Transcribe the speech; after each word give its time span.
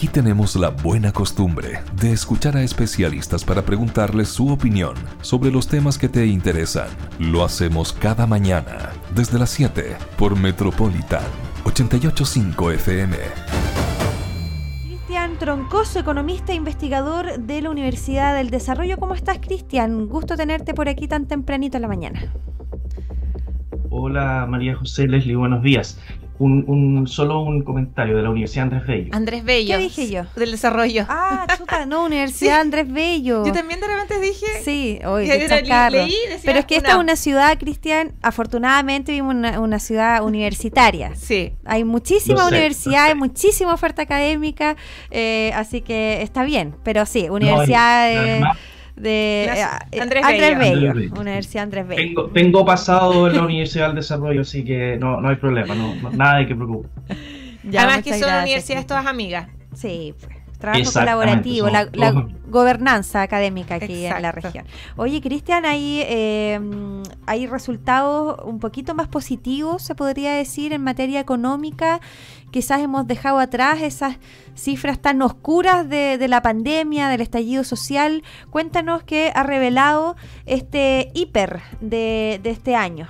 Aquí 0.00 0.08
tenemos 0.08 0.56
la 0.56 0.70
buena 0.70 1.12
costumbre 1.12 1.80
de 2.00 2.10
escuchar 2.10 2.56
a 2.56 2.62
especialistas 2.62 3.44
para 3.44 3.60
preguntarles 3.60 4.30
su 4.30 4.48
opinión 4.48 4.94
sobre 5.20 5.50
los 5.50 5.68
temas 5.68 5.98
que 5.98 6.08
te 6.08 6.24
interesan. 6.24 6.88
Lo 7.18 7.44
hacemos 7.44 7.92
cada 7.92 8.26
mañana 8.26 8.92
desde 9.14 9.38
las 9.38 9.50
7 9.50 9.98
por 10.16 10.38
Metropolitan 10.38 11.20
885 11.64 12.70
FM. 12.70 13.16
Cristian 14.86 15.36
Troncoso, 15.38 15.98
economista 15.98 16.52
e 16.52 16.54
investigador 16.54 17.38
de 17.38 17.60
la 17.60 17.68
Universidad 17.68 18.34
del 18.34 18.48
Desarrollo. 18.48 18.96
¿Cómo 18.96 19.14
estás, 19.14 19.38
Cristian? 19.38 20.08
Gusto 20.08 20.34
tenerte 20.34 20.72
por 20.72 20.88
aquí 20.88 21.08
tan 21.08 21.26
tempranito 21.26 21.76
en 21.76 21.82
la 21.82 21.88
mañana. 21.88 22.32
Hola 23.90 24.46
María 24.48 24.76
José 24.76 25.08
Leslie, 25.08 25.36
buenos 25.36 25.62
días 25.62 25.98
un, 26.40 27.06
solo 27.06 27.42
un 27.42 27.62
comentario 27.62 28.16
de 28.16 28.22
la 28.22 28.30
Universidad 28.30 28.64
Andrés 28.64 28.86
Bello. 28.86 29.10
Andrés 29.12 29.44
Bello. 29.44 29.76
¿Qué 29.76 29.82
dije 29.82 30.10
yo? 30.10 30.22
Del 30.36 30.50
desarrollo. 30.50 31.04
Ah, 31.08 31.46
chuta, 31.58 31.86
no, 31.86 32.04
Universidad 32.04 32.60
Andrés 32.60 32.90
Bello. 32.90 33.44
Yo 33.44 33.52
también 33.52 33.80
de 33.80 33.86
repente 33.86 34.18
dije. 34.20 34.46
Sí, 34.64 34.98
hoy 35.04 35.26
leí, 35.26 36.14
Pero 36.44 36.58
es 36.58 36.64
que 36.64 36.76
esta 36.76 36.90
es 36.90 36.96
una 36.96 37.16
ciudad, 37.16 37.58
Cristian, 37.58 38.12
afortunadamente 38.22 39.12
vivimos 39.12 39.34
una, 39.34 39.60
una 39.60 39.78
ciudad 39.78 40.24
universitaria. 40.24 41.14
Sí. 41.14 41.52
Hay 41.64 41.84
muchísima 41.84 42.46
universidad, 42.46 43.06
hay 43.06 43.14
muchísima 43.14 43.74
oferta 43.74 44.02
académica, 44.02 44.76
eh, 45.10 45.52
así 45.54 45.82
que 45.82 46.22
está 46.22 46.44
bien. 46.44 46.74
Pero 46.82 47.04
sí, 47.06 47.28
universidad 47.28 48.40
de 49.00 49.44
eh, 49.44 50.00
Andrés, 50.00 50.24
Bello, 50.58 50.92
Universidad 51.18 51.64
Andrés 51.64 51.88
Bello. 51.88 52.30
Tengo, 52.32 52.64
pasado 52.64 53.28
en 53.28 53.36
la 53.36 53.44
Universidad 53.44 53.88
del 53.88 53.96
Desarrollo, 53.96 54.42
así 54.42 54.64
que 54.64 54.96
no, 54.98 55.20
no 55.20 55.28
hay 55.28 55.36
problema, 55.36 55.74
no, 55.74 55.94
nada 56.12 56.38
de 56.38 56.46
que 56.46 56.54
preocupar. 56.54 56.90
Además 57.66 58.02
que 58.02 58.18
son 58.18 58.34
universidades 58.42 58.86
todas 58.86 59.06
amigas. 59.06 59.48
Sí, 59.74 60.14
pues, 60.18 60.39
trabajo 60.60 60.92
colaborativo, 60.92 61.68
la, 61.68 61.88
gobernanza 62.48 63.22
académica 63.22 63.76
aquí 63.76 64.06
en 64.06 64.22
la 64.22 64.32
región. 64.32 64.64
Oye, 64.96 65.20
Cristian, 65.20 65.64
hay, 65.64 66.02
eh, 66.04 66.60
hay 67.26 67.46
resultados 67.46 68.40
un 68.44 68.58
poquito 68.58 68.94
más 68.94 69.08
positivos, 69.08 69.82
se 69.82 69.94
podría 69.94 70.34
decir, 70.34 70.72
en 70.72 70.82
materia 70.82 71.20
económica 71.20 72.00
quizás 72.50 72.80
hemos 72.80 73.06
dejado 73.06 73.38
atrás 73.38 73.80
esas 73.82 74.18
cifras 74.54 75.00
tan 75.00 75.22
oscuras 75.22 75.88
de, 75.88 76.26
la 76.28 76.42
pandemia, 76.42 77.08
del 77.08 77.20
estallido 77.20 77.64
social. 77.64 78.22
Cuéntanos 78.50 79.02
qué 79.02 79.32
ha 79.34 79.42
revelado 79.42 80.16
este 80.46 81.10
hiper 81.14 81.60
de, 81.80 82.40
este 82.44 82.74
año. 82.74 83.06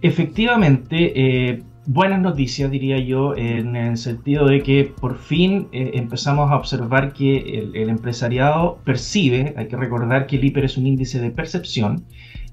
Efectivamente, 0.00 1.12
eh, 1.14 1.62
buenas 1.88 2.20
noticias, 2.20 2.70
diría 2.70 2.98
yo, 2.98 3.34
en 3.34 3.74
el 3.74 3.96
sentido 3.96 4.46
de 4.46 4.62
que 4.62 4.92
por 5.00 5.16
fin 5.16 5.68
eh, 5.72 5.92
empezamos 5.94 6.50
a 6.50 6.56
observar 6.56 7.14
que 7.14 7.38
el, 7.38 7.74
el, 7.74 7.88
empresariado 7.88 8.78
percibe, 8.84 9.54
hay 9.56 9.68
que 9.68 9.76
recordar 9.76 10.26
que 10.26 10.36
el 10.36 10.44
hiper 10.44 10.66
es 10.66 10.76
un 10.76 10.86
índice 10.86 11.18
de 11.18 11.30
percepción, 11.30 12.04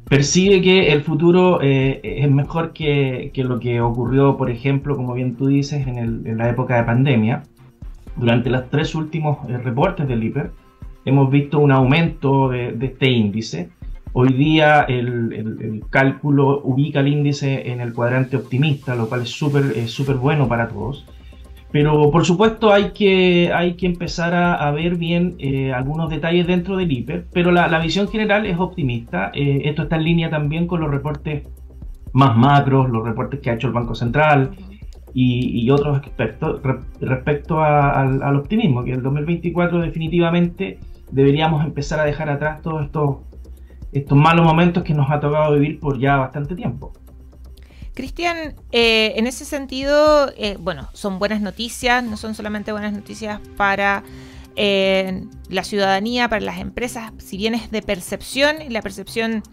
percibe 0.06 0.62
que 0.62 0.94
el 0.94 1.02
futuro 1.02 1.60
eh, 1.62 2.00
es 2.02 2.32
mejor 2.32 2.72
que, 2.72 3.32
lo 3.36 3.60
que 3.60 3.82
ocurrió, 3.82 4.38
por 4.38 4.50
ejemplo, 4.50 4.96
como 4.96 5.14
bien 5.14 5.36
tú 5.36 5.48
dices, 5.48 5.86
en, 5.86 6.38
la 6.38 6.50
época 6.50 6.78
de 6.78 6.84
pandemia. 6.84 7.44
Durante 8.16 8.50
los 8.50 8.70
tres 8.70 8.96
últimos 8.96 9.38
eh, 9.50 9.58
reportes 9.58 10.08
del 10.08 10.24
IPER 10.24 10.52
hemos 11.04 11.30
visto 11.30 11.60
un 11.60 11.72
aumento 11.72 12.50
de, 12.50 12.78
este 12.82 13.10
índice. 13.10 13.70
Hoy 14.18 14.32
día 14.32 14.84
el, 14.84 15.84
cálculo 15.90 16.62
ubica 16.64 17.02
el 17.02 17.10
índice 17.10 17.70
en 17.70 17.82
el 17.82 17.94
cuadrante 17.94 18.38
optimista, 18.38 18.96
lo 18.96 19.10
cual 19.10 19.24
es 19.24 19.30
súper 19.30 20.16
bueno 20.16 20.48
para 20.48 20.70
todos. 20.70 21.06
Pero 21.74 22.10
por 22.10 22.24
supuesto 22.24 22.72
hay 22.72 22.92
que, 22.92 23.52
hay 23.54 23.74
que 23.74 23.86
empezar 23.86 24.34
a, 24.34 24.72
ver 24.72 24.96
bien 24.96 25.36
eh, 25.40 25.74
algunos 25.74 26.10
detalles 26.10 26.48
dentro 26.48 26.78
del 26.78 26.90
hiper, 26.90 27.26
pero 27.34 27.52
la, 27.52 27.78
visión 27.80 28.08
general 28.08 28.46
es 28.46 28.58
optimista. 28.58 29.32
Eh, 29.34 29.64
esto 29.66 29.84
está 29.84 29.98
en 29.98 30.06
línea 30.06 30.30
también 30.30 30.66
con 30.66 30.80
los 30.80 30.90
reportes 30.90 31.50
más 32.14 32.38
macros, 32.38 32.90
los 32.90 33.04
reportes 33.04 33.42
que 33.42 33.50
ha 33.50 33.56
hecho 33.56 33.68
el 33.68 33.74
Banco 33.74 33.96
Central 33.96 34.52
y, 35.14 35.70
otros 35.70 35.98
expertos 35.98 36.62
respecto 37.02 37.62
al, 37.62 38.38
optimismo, 38.38 38.86
que 38.86 38.94
el 38.94 39.04
2024 39.04 39.82
definitivamente 39.82 40.80
deberíamos 41.12 41.66
empezar 41.66 42.00
a 42.00 42.06
dejar 42.06 42.30
atrás 42.30 42.62
todos 42.62 42.86
estos, 42.86 43.18
estos 44.00 44.18
malos 44.18 44.46
momentos 44.46 44.84
que 44.84 44.94
nos 44.94 45.10
ha 45.10 45.20
tocado 45.20 45.54
vivir 45.54 45.80
por 45.80 46.00
ya 46.00 46.18
bastante 46.18 46.56
tiempo. 46.56 46.94
Cristian, 47.94 48.56
eh, 48.74 49.14
en 49.16 49.26
ese 49.26 49.46
sentido, 49.46 50.30
eh, 50.38 50.58
bueno, 50.60 50.90
son 50.94 51.18
buenas 51.18 51.40
noticias, 51.40 52.04
no 52.04 52.18
son 52.18 52.36
solamente 52.36 52.74
buenas 52.74 52.92
noticias 52.92 53.40
para 53.56 54.04
eh, 54.58 55.24
la 55.50 55.64
ciudadanía, 55.64 56.28
para 56.28 56.42
las 56.42 56.60
empresas, 56.60 57.14
si 57.20 57.38
bien 57.38 57.56
es 57.56 57.72
de 57.72 57.82
percepción, 57.82 58.62
y 58.62 58.70
la 58.70 58.82
percepción 58.82 59.44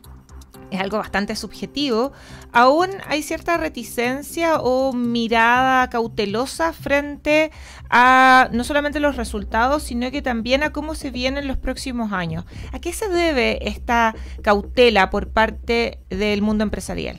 es 0.72 0.80
algo 0.80 0.98
bastante 0.98 1.36
subjetivo, 1.36 2.12
aún 2.52 2.88
hay 3.06 3.22
cierta 3.22 3.56
reticencia 3.56 4.60
o 4.60 4.92
mirada 4.92 5.88
cautelosa 5.90 6.72
frente 6.72 7.50
a 7.90 8.48
no 8.52 8.64
solamente 8.64 8.98
los 8.98 9.16
resultados, 9.16 9.82
sino 9.82 10.10
que 10.10 10.22
también 10.22 10.62
a 10.62 10.70
cómo 10.70 10.94
se 10.94 11.10
vienen 11.10 11.46
los 11.46 11.58
próximos 11.58 12.12
años. 12.12 12.44
¿A 12.72 12.78
qué 12.78 12.92
se 12.92 13.08
debe 13.08 13.68
esta 13.68 14.14
cautela 14.42 15.10
por 15.10 15.28
parte 15.28 15.98
del 16.08 16.42
mundo 16.42 16.64
empresarial? 16.64 17.18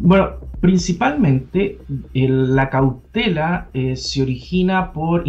Bueno, 0.00 0.30
principalmente 0.60 1.78
la 2.12 2.70
cautela 2.70 3.68
eh, 3.74 3.96
se 3.96 4.22
origina 4.22 4.92
por, 4.92 5.24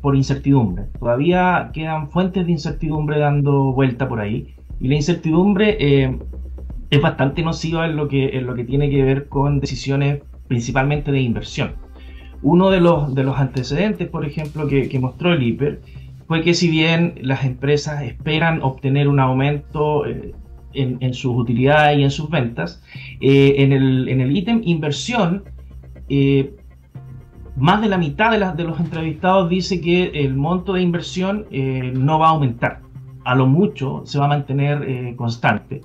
por, 0.00 0.16
incertidumbre. 0.16 0.86
Todavía 0.98 1.70
quedan 1.72 2.08
fuentes 2.10 2.46
de 2.46 2.52
incertidumbre 2.52 3.18
dando 3.18 3.72
vuelta 3.72 4.08
por 4.08 4.20
ahí. 4.20 4.53
Y 4.80 4.88
la 4.88 4.96
incertidumbre 4.96 5.76
eh, 5.78 6.18
es 6.90 7.00
bastante 7.00 7.42
nociva 7.42 7.86
en 7.86 7.96
lo, 7.96 8.08
que, 8.08 8.36
en 8.36 8.46
lo 8.46 8.54
que 8.54 8.64
tiene 8.64 8.90
que 8.90 9.02
ver 9.02 9.28
con 9.28 9.60
decisiones 9.60 10.22
principalmente 10.48 11.12
de 11.12 11.20
inversión. 11.20 11.72
Uno 12.42 12.70
de 12.70 12.80
los, 12.80 13.14
de 13.14 13.24
los 13.24 13.38
antecedentes, 13.38 14.08
por 14.08 14.26
ejemplo, 14.26 14.68
que, 14.68 14.98
mostró 15.00 15.32
el 15.32 15.42
IPER 15.42 15.80
fue 16.26 16.42
que 16.42 16.52
si 16.54 16.68
bien 16.68 17.14
las 17.22 17.44
empresas 17.44 18.02
esperan 18.02 18.62
obtener 18.62 19.08
un 19.08 19.20
aumento 19.20 20.04
eh, 20.06 20.34
en, 20.74 21.14
sus 21.14 21.36
utilidades 21.36 21.98
y 21.98 22.02
en 22.02 22.10
sus 22.10 22.28
ventas. 22.28 22.82
Eh, 23.20 23.54
en 23.58 23.72
el 23.72 24.36
ítem 24.36 24.60
inversión, 24.64 25.44
más 27.56 27.80
de 27.80 27.88
la 27.88 27.96
mitad 27.96 28.30
de, 28.30 28.62
de, 28.62 28.68
los 28.68 28.78
entrevistados 28.78 29.48
dice 29.48 29.80
que 29.80 30.06
el 30.08 30.34
monto 30.34 30.74
de 30.74 30.82
inversión 30.82 31.46
no 31.94 32.18
va 32.18 32.26
a 32.26 32.30
aumentar. 32.30 32.83
A 33.24 33.34
lo 33.34 33.46
mucho 33.46 34.02
se 34.04 34.18
va 34.18 34.26
a 34.26 34.28
mantener 34.28 35.16
constante. 35.16 35.82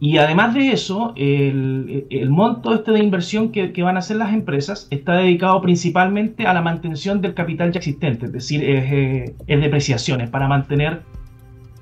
Y 0.00 0.18
además 0.18 0.54
de 0.54 0.70
eso, 0.70 1.12
el, 1.16 2.30
monto 2.30 2.72
este 2.72 2.92
de 2.92 3.00
inversión 3.00 3.50
que, 3.50 3.82
van 3.82 3.96
a 3.96 3.98
hacer 3.98 4.16
las 4.16 4.32
empresas 4.32 4.86
está 4.90 5.14
dedicado 5.14 5.60
principalmente 5.60 6.46
a 6.46 6.54
la 6.54 6.62
mantención 6.62 7.20
del 7.20 7.34
capital 7.34 7.72
ya 7.72 7.78
existente, 7.78 8.26
es 8.26 8.32
decir, 8.32 8.62
es, 8.62 9.36
depreciaciones 9.46 10.30
para 10.30 10.46
mantener 10.46 11.02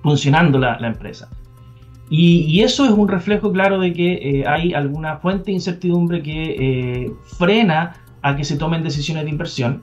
funcionando 0.03 0.59
la, 0.59 0.79
empresa. 0.79 1.29
Y, 2.09 2.63
eso 2.63 2.87
es 2.87 2.93
un 2.93 3.09
reflejo 3.09 3.53
claro 3.53 3.81
de 3.81 3.93
que 3.93 4.13
eh, 4.41 4.45
hay 4.47 4.73
alguna 4.73 5.19
fuente 5.19 5.47
de 5.47 5.53
incertidumbre 5.53 6.23
que 6.23 6.57
eh, 6.59 7.13
frena 7.37 7.97
a 8.23 8.35
que 8.35 8.45
se 8.45 8.57
tomen 8.57 8.83
decisiones 8.83 9.25
de 9.25 9.31
inversión. 9.31 9.83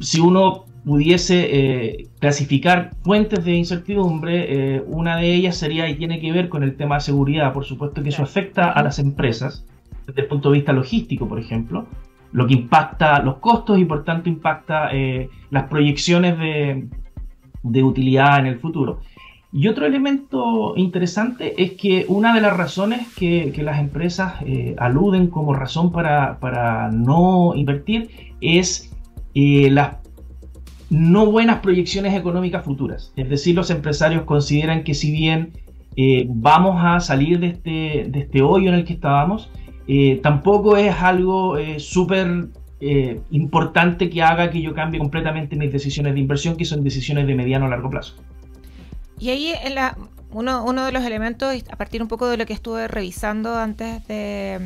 Si 0.00 0.20
uno 0.20 0.65
pudiese 0.86 1.48
eh, 1.50 2.06
clasificar 2.20 2.92
fuentes 3.02 3.44
de 3.44 3.54
incertidumbre, 3.54 4.82
una 4.86 5.16
de 5.16 5.34
ellas 5.34 5.56
sería 5.56 5.88
y 5.90 5.96
tiene 5.96 6.20
que 6.20 6.32
ver 6.32 6.48
con 6.48 6.62
el 6.62 6.76
tema 6.76 6.94
de 6.94 7.00
seguridad. 7.02 7.52
Por 7.52 7.64
supuesto 7.64 8.02
que 8.02 8.08
eso 8.08 8.22
afecta 8.22 8.70
a 8.70 8.82
las 8.82 8.98
empresas 8.98 9.66
desde 10.06 10.22
el 10.22 10.28
punto 10.28 10.50
de 10.50 10.58
vista 10.58 10.72
logístico, 10.72 11.28
por 11.28 11.40
ejemplo, 11.40 11.86
lo 12.30 12.46
que 12.46 12.54
impacta 12.54 13.20
los 13.20 13.38
costos 13.38 13.78
y 13.78 13.84
por 13.84 14.04
tanto 14.04 14.28
impacta 14.28 14.90
las 15.50 15.64
proyecciones 15.64 16.38
de, 16.38 16.88
de 17.64 17.82
utilidad 17.82 18.38
en 18.38 18.46
el 18.46 18.58
futuro. 18.60 19.00
Y 19.52 19.68
otro 19.68 19.86
elemento 19.86 20.74
interesante 20.76 21.62
es 21.62 21.72
que 21.72 22.04
una 22.08 22.34
de 22.34 22.40
las 22.40 22.56
razones 22.56 23.06
que, 23.14 23.52
las 23.62 23.80
empresas 23.80 24.34
eh, 24.44 24.74
aluden 24.78 25.28
como 25.28 25.54
razón 25.54 25.92
para, 25.92 26.90
no 26.92 27.54
invertir 27.54 28.10
es 28.40 28.94
eh, 29.34 29.70
las 29.70 29.96
no 30.90 31.26
buenas 31.26 31.60
proyecciones 31.60 32.14
económicas 32.14 32.64
futuras. 32.64 33.12
Es 33.16 33.28
decir, 33.28 33.54
los 33.54 33.70
empresarios 33.70 34.24
consideran 34.24 34.84
que 34.84 34.94
si 34.94 35.10
bien 35.12 35.52
eh, 35.96 36.26
vamos 36.28 36.76
a 36.78 37.00
salir 37.00 37.40
de 37.40 37.48
este, 37.48 38.06
de 38.08 38.20
este 38.20 38.42
hoyo 38.42 38.68
en 38.68 38.74
el 38.74 38.84
que 38.84 38.94
estábamos, 38.94 39.50
tampoco 40.22 40.76
es 40.76 40.94
algo 41.00 41.56
súper 41.78 42.48
importante 43.30 44.10
que 44.10 44.20
haga 44.20 44.50
que 44.50 44.60
yo 44.60 44.74
cambie 44.74 44.98
completamente 44.98 45.54
mis 45.54 45.72
decisiones 45.72 46.14
de 46.14 46.20
inversión, 46.20 46.56
que 46.56 46.64
son 46.64 46.82
decisiones 46.82 47.26
de 47.28 47.34
mediano 47.36 47.66
a 47.66 47.68
largo 47.68 47.88
plazo. 47.88 48.16
Y 49.18 49.30
ahí 49.30 49.54
en 49.64 49.76
la, 49.76 49.96
uno 50.30 50.84
de 50.84 50.92
los 50.92 51.04
elementos, 51.04 51.54
a 51.70 51.76
partir 51.76 52.02
un 52.02 52.08
poco 52.08 52.28
de 52.28 52.36
lo 52.36 52.46
que 52.46 52.52
estuve 52.52 52.88
revisando 52.88 53.56
antes 53.56 54.06
de, 54.08 54.60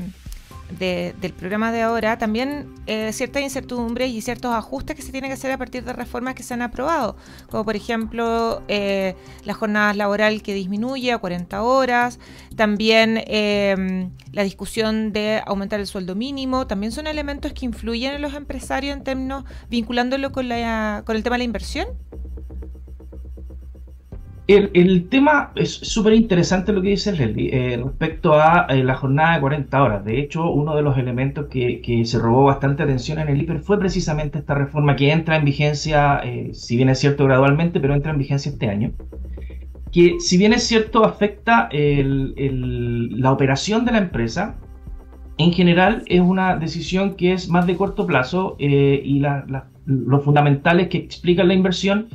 del 0.79 1.33
programa 1.33 1.73
de 1.73 1.83
ahora, 1.83 2.19
también 2.19 2.75
eh, 2.87 3.13
ciertas 3.13 3.43
incertidumbres 3.43 4.11
y 4.11 4.21
ciertos 4.21 4.55
ajustes 4.55 4.97
que 4.97 5.03
se 5.03 5.13
tienen 5.13 5.31
que 5.31 5.35
hacer 5.35 5.51
a 5.51 5.59
partir 5.59 5.85
de 5.85 5.93
reformas 5.93 6.35
que 6.35 6.43
se 6.43 6.55
han 6.55 6.63
aprobado, 6.63 7.17
como 7.49 7.65
por 7.65 7.77
ejemplo 7.77 8.63
eh, 8.69 9.17
la 9.45 9.55
jornada 9.55 9.95
laboral 9.95 10.43
que 10.43 10.55
disminuye 10.55 11.13
a 11.13 11.19
40 11.19 11.63
horas, 11.63 12.19
también 12.57 13.23
em, 13.27 14.11
la 14.33 14.43
discusión 14.43 15.13
de 15.13 15.43
aumentar 15.47 15.81
el 15.81 15.87
sueldo 15.87 16.15
mínimo, 16.15 16.67
también 16.67 16.93
son 16.93 17.07
elementos 17.07 17.53
que 17.53 17.67
influyen 17.67 18.15
en 18.15 18.23
los 18.23 18.35
empresarios 18.35 18.97
en 18.97 19.05
términos 19.05 19.45
vinculándolo 19.69 20.33
con, 20.33 20.49
la, 20.49 21.03
con 21.05 21.17
el 21.17 21.23
tema 21.23 21.35
de 21.35 21.39
la 21.39 21.45
inversión. 21.45 21.89
El, 24.53 25.09
tema 25.09 25.53
es 25.55 25.71
súper 25.71 26.13
interesante 26.13 26.73
lo 26.73 26.83
que 26.83 26.89
dice 26.89 27.13
Leslie 27.13 27.51
eh, 27.53 27.77
respecto 27.77 28.35
a 28.35 28.67
eh, 28.69 28.83
la 28.83 28.97
jornada 28.97 29.35
de 29.35 29.41
40 29.43 29.81
horas. 29.81 30.05
De 30.05 30.19
hecho, 30.19 30.51
uno 30.51 30.75
de 30.75 30.83
los 30.83 30.99
elementos 30.99 31.47
que, 31.47 32.03
se 32.05 32.19
robó 32.19 32.43
bastante 32.43 32.83
atención 32.83 33.21
en 33.21 33.29
el 33.29 33.41
IPER 33.43 33.61
fue 33.61 33.79
precisamente 33.79 34.41
esta 34.41 34.55
reforma 34.55 34.97
que 34.97 35.13
entra 35.13 35.37
en 35.37 35.45
vigencia, 35.45 36.21
eh, 36.25 36.51
si 36.53 36.77
bien 36.77 36.89
es 36.89 36.99
cierto 36.99 37.27
gradualmente, 37.27 37.79
pero 37.79 37.95
entra 37.95 38.11
en 38.11 38.19
vigencia 38.19 38.51
este 38.51 38.69
año. 38.69 38.91
Que 39.93 40.19
si 40.19 40.37
bien 40.37 40.53
es 40.53 40.65
cierto 40.65 41.05
afecta 41.05 41.69
la 41.73 43.33
operación 43.33 43.85
de 43.85 43.93
la 43.93 43.99
empresa, 43.99 44.57
en 45.39 45.53
general 45.53 46.03
es 46.07 46.21
una 46.21 46.57
decisión 46.57 47.15
que 47.15 47.35
es 47.35 47.49
más 47.49 47.69
de 47.69 47.77
corto 47.77 48.05
plazo 48.05 48.57
y 48.59 49.23
los 49.87 50.25
fundamentales 50.25 50.89
que 50.89 50.99
explican 50.99 51.47
la 51.47 51.55
inversión 51.55 52.09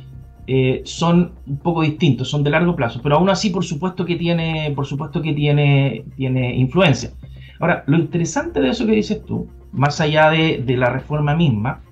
eh, 0.48 0.82
son 0.84 1.32
un 1.46 1.58
poco 1.58 1.82
distintos, 1.82 2.28
son 2.28 2.44
de 2.44 2.50
largo 2.50 2.76
plazo, 2.76 3.00
pero 3.02 3.16
aún 3.16 3.28
así 3.28 3.50
por 3.50 3.64
supuesto 3.64 4.04
que 4.04 4.16
tiene, 4.16 4.72
por 4.76 4.86
supuesto 4.86 5.20
que 5.20 5.32
tiene, 5.32 6.04
tiene 6.16 6.54
influencia. 6.54 7.10
Ahora, 7.58 7.84
lo 7.86 7.96
interesante 7.96 8.60
de 8.60 8.68
eso 8.68 8.86
que 8.86 8.92
dices 8.92 9.24
tú, 9.24 9.48
más 9.72 10.00
allá 10.00 10.30
de, 10.30 10.62
la 10.76 10.90
reforma 10.90 11.34
misma, 11.34 11.82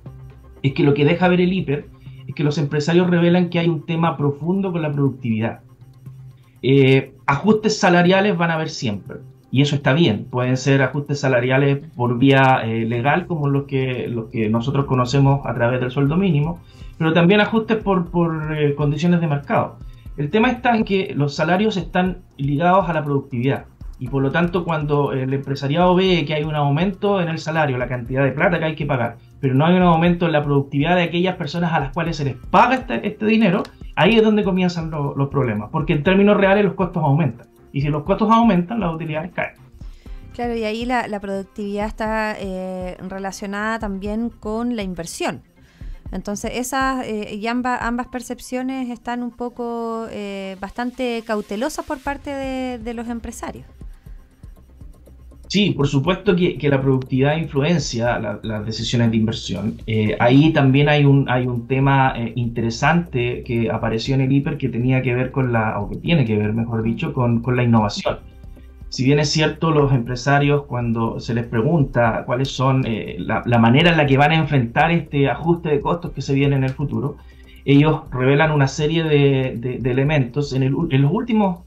es 0.62 0.72
que 0.72 0.82
lo 0.82 0.94
que 0.94 1.04
deja 1.04 1.28
ver 1.28 1.40
el 1.40 1.52
hiper 1.52 1.86
es 2.26 2.34
que 2.34 2.44
los 2.44 2.58
empresarios 2.58 3.10
revelan 3.10 3.50
que 3.50 3.58
hay 3.58 3.68
un 3.68 3.84
tema 3.84 4.16
profundo 4.16 4.72
con 4.72 4.82
la 4.82 4.92
productividad. 4.92 5.60
Eh, 6.62 7.14
ajustes 7.26 7.78
salariales 7.78 8.36
van 8.36 8.50
a 8.50 8.54
haber 8.54 8.70
siempre, 8.70 9.16
y 9.54 9.62
eso 9.62 9.76
está 9.76 9.92
bien. 9.92 10.24
Pueden 10.24 10.56
ser 10.56 10.82
ajustes 10.82 11.20
salariales 11.20 11.78
por 11.94 12.18
vía 12.18 12.62
eh, 12.64 12.84
legal, 12.86 13.28
como 13.28 13.48
los 13.48 13.66
que, 13.66 14.08
los 14.08 14.28
que 14.30 14.48
nosotros 14.48 14.86
conocemos 14.86 15.46
a 15.46 15.54
través 15.54 15.78
del 15.78 15.92
sueldo 15.92 16.16
mínimo, 16.16 16.58
pero 16.98 17.12
también 17.12 17.40
ajustes 17.40 17.76
por, 17.76 18.08
eh, 18.58 18.74
condiciones 18.74 19.20
de 19.20 19.28
mercado. 19.28 19.76
El 20.16 20.30
tema 20.30 20.50
está 20.50 20.74
en 20.74 20.82
que 20.82 21.14
los 21.14 21.36
salarios 21.36 21.76
están 21.76 22.18
ligados 22.36 22.88
a 22.88 22.92
la 22.94 23.04
productividad 23.04 23.66
y 24.00 24.08
por 24.08 24.24
lo 24.24 24.32
tanto 24.32 24.64
cuando 24.64 25.12
el 25.12 25.32
empresariado 25.32 25.94
ve 25.94 26.24
que 26.26 26.34
hay 26.34 26.42
un 26.42 26.56
aumento 26.56 27.20
en 27.20 27.28
el 27.28 27.38
salario, 27.38 27.78
la 27.78 27.86
cantidad 27.86 28.24
de 28.24 28.32
plata 28.32 28.58
que 28.58 28.64
hay 28.64 28.74
que 28.74 28.86
pagar, 28.86 29.18
pero 29.38 29.54
no 29.54 29.66
hay 29.66 29.76
un 29.76 29.82
aumento 29.82 30.26
en 30.26 30.32
la 30.32 30.42
productividad 30.42 30.96
de 30.96 31.04
aquellas 31.04 31.36
personas 31.36 31.72
a 31.72 31.78
las 31.78 31.92
cuales 31.92 32.16
se 32.16 32.24
les 32.24 32.34
paga 32.50 32.74
este, 32.74 33.06
este 33.06 33.24
dinero, 33.24 33.62
ahí 33.94 34.16
es 34.16 34.24
donde 34.24 34.42
comienzan 34.42 34.90
los 34.90 35.28
problemas, 35.28 35.70
porque 35.70 35.92
en 35.92 36.02
términos 36.02 36.36
reales 36.36 36.64
los 36.64 36.74
costos 36.74 37.04
aumentan 37.04 37.53
y 37.74 37.80
si 37.80 37.88
los 37.88 38.04
costos 38.04 38.30
aumentan, 38.30 38.78
las 38.78 38.94
utilidades 38.94 39.32
caen. 39.32 39.56
Claro, 40.32 40.56
y 40.56 40.62
ahí 40.62 40.84
la, 40.84 41.20
productividad 41.20 41.86
está 41.86 42.36
eh, 42.38 42.96
relacionada 43.08 43.80
también 43.80 44.30
con 44.30 44.76
la 44.76 44.82
inversión. 44.82 45.42
Entonces, 46.12 46.52
esas 46.54 47.04
eh, 47.04 47.34
y 47.34 47.46
ambas, 47.48 48.06
percepciones 48.12 48.90
están 48.90 49.24
un 49.24 49.32
poco 49.32 50.06
eh, 50.10 50.56
bastante 50.60 51.24
cautelosas 51.26 51.84
por 51.84 51.98
parte 51.98 52.30
de, 52.30 52.94
los 52.94 53.08
empresarios. 53.08 53.66
Sí, 55.48 55.70
por 55.70 55.86
supuesto 55.86 56.34
que, 56.34 56.58
la 56.68 56.80
productividad 56.80 57.36
influencia 57.36 58.18
las 58.42 58.66
decisiones 58.66 59.10
de 59.10 59.16
inversión. 59.16 59.74
Eh, 59.86 60.16
ahí 60.18 60.52
también 60.52 60.88
hay 60.88 61.04
un, 61.04 61.28
hay 61.28 61.46
un 61.46 61.66
tema 61.66 62.14
interesante 62.34 63.42
que 63.44 63.70
apareció 63.70 64.14
en 64.14 64.22
el 64.22 64.32
hiper 64.32 64.56
que 64.56 64.68
tenía 64.68 65.02
que 65.02 65.14
ver 65.14 65.30
con 65.30 65.52
la, 65.52 65.78
o 65.78 65.90
que 65.90 65.96
tiene 65.96 66.24
que 66.24 66.36
ver, 66.36 66.52
mejor 66.52 66.82
dicho, 66.82 67.12
con, 67.12 67.40
con 67.40 67.56
la 67.56 67.62
innovación 67.62 68.18
si 68.94 69.04
bien 69.04 69.18
es 69.18 69.28
cierto, 69.30 69.72
los 69.72 69.92
empresarios 69.92 70.66
cuando 70.66 71.18
se 71.18 71.34
les 71.34 71.44
pregunta 71.48 72.22
cuáles 72.26 72.52
son 72.52 72.84
eh, 72.86 73.16
la, 73.18 73.42
manera 73.58 73.90
en 73.90 73.96
la 73.96 74.06
que 74.06 74.16
van 74.16 74.30
a 74.30 74.36
enfrentar 74.36 74.92
este 74.92 75.28
ajuste 75.28 75.68
de 75.70 75.80
costos 75.80 76.12
que 76.12 76.22
se 76.22 76.32
viene 76.32 76.54
en 76.54 76.62
el 76.62 76.70
futuro, 76.70 77.16
ellos 77.64 78.02
revelan 78.12 78.52
una 78.52 78.68
serie 78.68 79.02
de, 79.02 79.80
elementos. 79.82 80.52
En, 80.52 80.70
los 80.70 81.12
últimos 81.12 81.64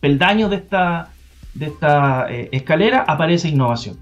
peldaños 0.00 0.48
de 0.48 0.56
esta, 0.56 1.10
de 1.58 1.66
esta 1.66 2.30
eh, 2.30 2.48
escalera 2.52 3.04
aparece 3.06 3.48
innovación. 3.48 3.96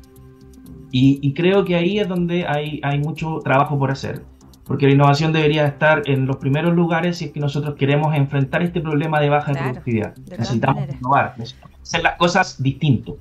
Y, 0.97 1.33
creo 1.35 1.65
que 1.65 1.75
ahí 1.75 1.99
es 1.99 2.07
donde 2.07 2.47
hay, 2.47 2.79
hay 2.85 3.01
mucho 3.01 3.41
trabajo 3.43 3.77
por 3.77 3.91
hacer 3.91 4.23
porque 4.67 4.87
la 4.87 4.93
innovación 4.93 5.33
debería 5.33 5.67
estar 5.67 6.03
en 6.07 6.27
los 6.27 6.37
primeros 6.37 6.75
lugares 6.75 7.19
si 7.19 7.27
es 7.27 7.33
que 7.33 7.41
nosotros 7.41 7.75
queremos 7.75 8.15
enfrentar 8.15 8.63
este 8.63 8.81
problema 8.81 9.21
de 9.21 9.29
baja 9.29 9.53
productividad. 9.53 10.17
necesitamos 10.17 10.85
innovar, 10.89 11.35
necesitamos 11.37 11.79
hacer 11.83 12.03
las 12.03 12.17
cosas 12.17 12.63
distinto. 12.63 13.19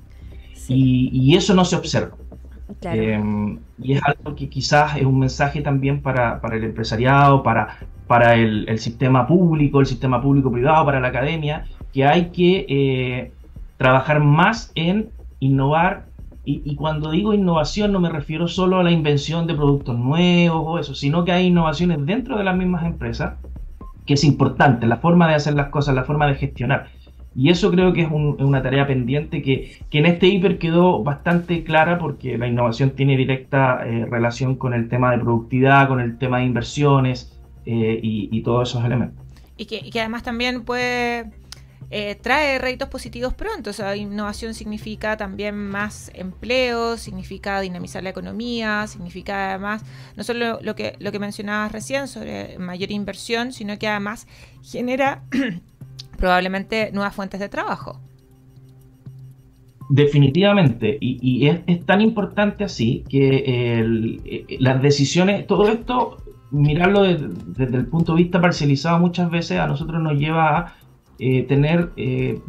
Y, 0.66 1.36
eso 1.36 1.54
no 1.54 1.64
se 1.66 1.76
observa. 1.76 2.16
Em, 2.80 3.58
y 3.78 3.92
es 3.92 4.02
algo 4.02 4.34
que 4.34 4.48
quizás 4.48 4.96
es 4.96 5.04
un 5.04 5.18
mensaje 5.18 5.60
también 5.60 6.00
para, 6.00 6.40
el 6.52 6.64
empresariado, 6.64 7.42
para, 7.42 7.76
para 8.06 8.34
el, 8.34 8.78
sistema 8.78 9.26
público, 9.26 9.80
el 9.80 9.86
sistema 9.86 10.22
público-privado, 10.22 10.86
para 10.86 11.00
la 11.00 11.08
academia, 11.08 11.66
que 11.92 12.06
hay 12.06 12.30
que 12.30 12.64
eh, 12.68 13.32
trabajar 13.76 14.20
más 14.20 14.72
en 14.74 15.10
innovar. 15.40 16.06
Y, 16.46 16.76
cuando 16.76 17.10
digo 17.10 17.32
innovación 17.32 17.90
no 17.90 18.00
me 18.00 18.10
refiero 18.10 18.48
solo 18.48 18.78
a 18.78 18.82
la 18.82 18.90
invención 18.90 19.46
de 19.46 19.54
productos 19.54 19.98
nuevos 19.98 20.62
o 20.62 20.78
eso, 20.78 20.94
sino 20.94 21.24
que 21.24 21.32
hay 21.32 21.46
innovaciones 21.46 22.04
dentro 22.04 22.36
de 22.36 22.44
las 22.44 22.54
mismas 22.54 22.84
empresas, 22.84 23.36
que 24.04 24.12
es 24.12 24.24
importante, 24.24 24.86
la 24.86 24.98
forma 24.98 25.26
de 25.26 25.36
hacer 25.36 25.54
las 25.54 25.70
cosas, 25.70 25.94
la 25.94 26.04
forma 26.04 26.26
de 26.26 26.34
gestionar. 26.34 26.90
Y 27.36 27.50
eso 27.50 27.70
creo 27.70 27.92
que 27.92 28.02
es 28.02 28.08
una 28.10 28.62
tarea 28.62 28.86
pendiente 28.86 29.42
que, 29.42 29.78
en 29.90 30.06
este 30.06 30.28
hiper 30.28 30.58
quedó 30.58 31.02
bastante 31.02 31.64
clara 31.64 31.98
porque 31.98 32.38
la 32.38 32.46
innovación 32.46 32.90
tiene 32.90 33.16
directa 33.16 33.80
eh, 33.84 34.06
relación 34.08 34.54
con 34.54 34.72
el 34.72 34.88
tema 34.88 35.10
de 35.10 35.18
productividad, 35.18 35.88
con 35.88 36.00
el 36.00 36.16
tema 36.18 36.38
de 36.38 36.44
inversiones 36.44 37.36
eh, 37.66 37.98
y, 38.02 38.40
todos 38.42 38.70
esos 38.70 38.84
elementos. 38.84 39.24
Y 39.56 39.66
que, 39.66 40.00
además 40.00 40.22
también 40.22 40.64
puede 40.64 41.30
eh, 41.90 42.16
trae 42.20 42.58
réditos 42.58 42.88
positivos 42.88 43.34
pronto. 43.34 43.70
O 43.70 43.72
sea, 43.72 43.96
innovación 43.96 44.54
significa 44.54 45.16
también 45.16 45.56
más 45.56 46.10
empleo, 46.14 46.96
significa 46.96 47.60
dinamizar 47.60 48.02
la 48.02 48.10
economía, 48.10 48.86
significa 48.86 49.50
además 49.50 49.84
no 50.16 50.24
solo 50.24 50.58
lo 50.62 50.74
que, 50.74 50.96
lo 50.98 51.12
que 51.12 51.18
mencionabas 51.18 51.72
recién 51.72 52.08
sobre 52.08 52.58
mayor 52.58 52.90
inversión, 52.90 53.52
sino 53.52 53.78
que 53.78 53.88
además 53.88 54.26
genera 54.62 55.22
probablemente 56.18 56.90
nuevas 56.92 57.14
fuentes 57.14 57.40
de 57.40 57.48
trabajo. 57.48 58.00
Definitivamente, 59.90 60.96
y, 60.98 61.46
es, 61.46 61.84
tan 61.84 62.00
importante 62.00 62.64
así 62.64 63.04
que 63.08 63.44
eh, 63.46 64.56
las 64.58 64.80
decisiones, 64.80 65.46
todo 65.46 65.68
esto, 65.68 66.16
mirarlo 66.50 67.02
desde 67.02 67.76
el 67.76 67.86
punto 67.86 68.14
de 68.14 68.22
vista 68.22 68.40
parcializado 68.40 68.98
muchas 68.98 69.30
veces 69.30 69.58
a 69.58 69.66
nosotros 69.66 70.00
nos 70.02 70.14
lleva 70.14 70.58
a 70.58 70.74
eh, 71.18 71.42
tener 71.42 71.90
eh, 71.96 72.40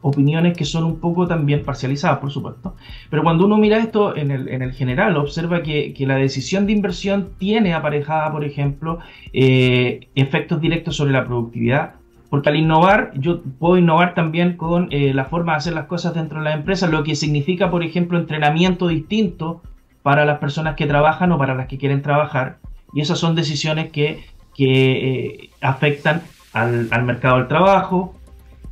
opiniones 0.00 0.56
que 0.56 0.64
son 0.64 0.84
un 0.84 0.98
poco 0.98 1.26
también 1.26 1.62
parcializadas, 1.64 2.18
por 2.18 2.30
supuesto. 2.30 2.74
Pero 3.10 3.22
cuando 3.22 3.46
uno 3.46 3.56
mira 3.56 3.78
esto 3.78 4.16
en 4.16 4.30
el, 4.30 4.72
general, 4.72 5.16
observa 5.16 5.62
que, 5.62 5.94
que, 5.94 6.06
la 6.06 6.16
decisión 6.16 6.66
de 6.66 6.72
inversión 6.72 7.30
tiene 7.38 7.74
aparejada, 7.74 8.32
por 8.32 8.44
ejemplo, 8.44 8.98
efectos 9.32 10.60
directos 10.60 10.96
sobre 10.96 11.12
la 11.12 11.24
productividad, 11.24 11.94
porque 12.32 12.48
al 12.48 12.56
innovar, 12.56 13.12
yo 13.14 13.42
puedo 13.42 13.76
innovar 13.76 14.14
también 14.14 14.56
con 14.56 14.88
eh, 14.90 15.12
la 15.12 15.26
forma 15.26 15.52
de 15.52 15.58
hacer 15.58 15.74
las 15.74 15.84
cosas 15.84 16.14
dentro 16.14 16.38
de 16.38 16.44
la 16.44 16.54
empresa, 16.54 16.86
lo 16.86 17.04
que 17.04 17.14
significa, 17.14 17.70
por 17.70 17.82
ejemplo, 17.84 18.18
entrenamiento 18.18 18.88
distinto 18.88 19.60
para 20.02 20.24
las 20.24 20.38
personas 20.38 20.74
que 20.74 20.86
trabajan 20.86 21.30
o 21.32 21.36
para 21.36 21.54
las 21.54 21.66
que 21.66 21.76
quieren 21.76 22.00
trabajar. 22.00 22.56
Y 22.94 23.02
esas 23.02 23.18
son 23.18 23.34
decisiones 23.34 23.92
que, 23.92 24.24
eh, 24.58 25.50
afectan 25.60 26.22
al, 26.52 27.04
mercado 27.04 27.38
del 27.38 27.48
trabajo. 27.48 28.14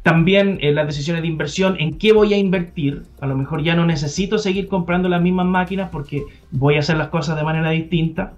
También 0.02 0.58
eh, 0.62 0.72
las 0.72 0.86
decisiones 0.86 1.22
de 1.22 1.28
inversión, 1.28 1.76
en 1.78 1.98
qué 1.98 2.12
voy 2.12 2.32
a 2.32 2.38
invertir. 2.38 3.02
A 3.20 3.26
lo 3.26 3.36
mejor 3.36 3.62
ya 3.62 3.74
no 3.74 3.84
necesito 3.84 4.38
seguir 4.38 4.68
comprando 4.68 5.08
las 5.08 5.20
mismas 5.20 5.46
máquinas 5.46 5.90
porque 5.90 6.22
voy 6.50 6.76
a 6.76 6.80
hacer 6.80 6.96
las 6.96 7.08
cosas 7.08 7.36
de 7.36 7.44
manera 7.44 7.70
distinta. 7.70 8.34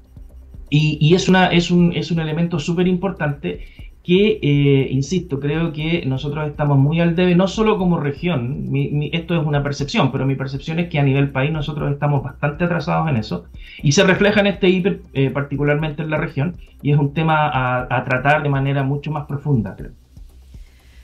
Y, 0.75 1.15
es, 1.15 1.29
una, 1.29 1.49
es, 1.49 1.71
un, 1.71 1.93
es 1.93 2.11
un 2.11 2.19
elemento 2.19 2.59
súper 2.59 2.89
importante 2.89 3.67
que, 4.05 4.41
eh, 4.43 4.89
insisto, 4.91 5.39
creo 5.39 5.73
que 5.73 6.05
nosotros 6.07 6.49
estamos 6.49 6.77
muy 6.77 7.01
al 7.01 7.15
debe, 7.15 7.37
no 7.37 7.47
solo 7.47 7.79
como 7.79 8.01
región, 8.01 8.69
esto 9.13 9.41
es 9.41 9.47
una 9.47 9.63
percepción, 9.63 10.11
pero 10.11 10.27
mi 10.27 10.35
percepción 10.35 10.81
es 10.81 10.89
que 10.89 10.99
a 10.99 11.05
nivel 11.05 11.31
país 11.31 11.53
nosotros 11.53 11.93
estamos 11.93 12.23
bastante 12.23 12.65
atrasados 12.65 13.09
en 13.09 13.17
eso, 13.17 13.45
y 13.81 13.93
se 13.93 14.03
refleja 14.03 14.41
en 14.41 14.49
este 14.49 14.69
hiper, 14.69 15.03
eh, 15.15 15.31
particularmente 15.31 16.03
en 16.03 16.11
la 16.11 16.17
región, 16.17 16.57
y 16.83 16.91
es 16.91 16.99
un 16.99 17.15
tema 17.15 17.87
a, 17.89 18.05
tratar 18.05 18.43
de 18.43 18.49
manera 18.49 18.83
mucho 18.83 19.13
más 19.13 19.27
profunda, 19.27 19.77
creo. 19.77 19.93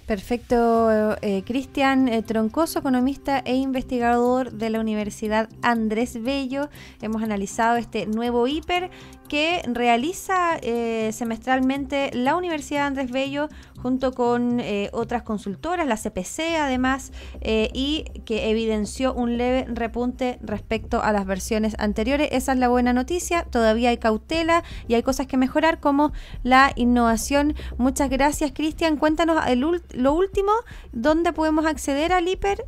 Perfecto, 0.09 1.17
eh, 1.21 1.43
Cristian 1.47 2.09
eh, 2.09 2.23
Troncoso, 2.23 2.79
economista 2.79 3.41
e 3.45 3.57
investigador 3.57 4.53
de 4.53 4.71
la 4.71 4.81
Universidad 4.81 5.51
Andrés 5.61 6.23
Bello. 6.23 6.71
Hemos 7.03 7.23
analizado 7.23 7.77
este 7.77 8.07
nuevo 8.07 8.49
hiper 8.49 8.91
que 9.29 9.63
realiza 9.67 10.59
eh, 10.63 11.11
semestralmente 11.13 12.11
la 12.15 12.37
Universidad 12.37 12.87
Andrés 12.87 13.11
Bello 13.11 13.49
junto 13.81 14.13
con 14.13 14.59
eh, 14.59 14.91
otras 14.93 15.23
consultoras, 15.23 15.87
la 15.87 15.97
CPC 15.97 16.57
además, 16.59 17.13
eh, 17.41 17.71
y 17.73 18.05
que 18.25 18.51
evidenció 18.51 19.15
un 19.15 19.39
leve 19.39 19.67
repunte 19.69 20.39
respecto 20.43 21.01
a 21.03 21.13
las 21.13 21.27
versiones 21.27 21.77
anteriores. 21.79 22.29
Esa 22.33 22.53
es 22.53 22.59
la 22.59 22.69
buena 22.69 22.93
noticia, 22.93 23.45
todavía 23.45 23.91
hay 23.91 23.99
cautela 23.99 24.65
y 24.89 24.95
hay 24.95 25.05
cosas 25.05 25.29
que 25.29 25.37
mejorar 25.37 25.79
como 25.79 26.13
la 26.43 26.73
innovación. 26.75 27.55
Muchas 27.77 28.11
gracias 28.11 28.51
Cristian, 28.53 28.97
cuéntanos 28.97 29.37
lo 29.95 30.13
último, 30.13 30.53
¿dónde 30.93 31.33
podemos 31.33 31.67
acceder 31.67 32.13
al 32.13 32.27
hiper? 32.27 32.65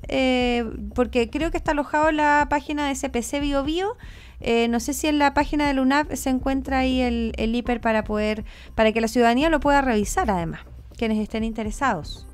porque 0.94 1.30
creo 1.30 1.50
que 1.50 1.56
está 1.56 1.72
alojado 1.72 2.10
en 2.10 2.16
la 2.18 2.46
página 2.48 2.88
de 2.88 2.94
CPC 2.94 3.40
BioBio. 3.40 3.64
Bio, 3.64 3.96
eh, 4.40 4.68
no 4.68 4.80
sé 4.80 4.92
si 4.92 5.06
en 5.06 5.18
la 5.18 5.34
página 5.34 5.72
de 5.72 5.80
UNAP 5.80 6.12
se 6.14 6.30
encuentra 6.30 6.80
ahí 6.80 7.00
el, 7.00 7.32
el 7.36 7.54
hiper 7.54 7.80
para 7.80 8.04
poder, 8.04 8.44
para 8.74 8.92
que 8.92 9.00
la 9.00 9.08
ciudadanía 9.08 9.50
lo 9.50 9.60
pueda 9.60 9.82
revisar 9.82 10.30
además, 10.30 10.60
quienes 10.96 11.18
estén 11.18 11.44
interesados. 11.44 12.26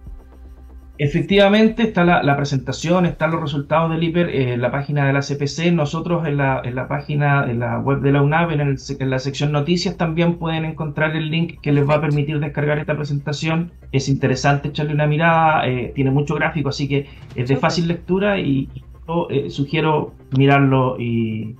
Efectivamente, 0.98 1.82
está 1.82 2.04
la, 2.04 2.36
presentación, 2.36 3.04
están 3.04 3.30
los 3.30 3.42
resultados 3.42 3.90
del 3.90 4.02
hiper 4.02 4.30
en 4.30 4.62
la 4.62 4.70
página 4.70 5.06
de 5.06 5.12
la 5.12 5.20
CPC. 5.20 5.70
Nosotros 5.72 6.26
en 6.26 6.38
la, 6.38 6.62
en 6.64 6.74
la 6.74 6.88
página, 6.88 7.50
en 7.50 7.58
la 7.58 7.78
web 7.78 8.00
de 8.00 8.12
la 8.12 8.22
UNAP, 8.22 8.52
en, 8.52 8.60
en, 8.60 9.10
la 9.10 9.18
sección 9.18 9.52
noticias, 9.52 9.98
también 9.98 10.38
pueden 10.38 10.64
encontrar 10.64 11.14
el 11.14 11.30
link 11.30 11.60
que 11.60 11.72
les 11.72 11.86
va 11.86 11.96
a 11.96 12.00
permitir 12.00 12.40
descargar 12.40 12.78
esta 12.78 12.96
presentación. 12.96 13.72
Es 13.92 14.08
interesante 14.08 14.68
echarle 14.68 14.94
una 14.94 15.06
mirada, 15.06 15.68
eh, 15.68 15.92
tiene 15.94 16.10
mucho 16.10 16.34
gráfico, 16.34 16.70
así 16.70 16.88
que 16.88 17.06
es 17.34 17.48
de 17.48 17.56
fácil 17.56 17.88
lectura 17.88 18.38
y, 18.38 18.70
yo 19.06 19.28
eh, 19.30 19.50
sugiero 19.50 20.14
mirarlo 20.36 20.98
y, 20.98 21.56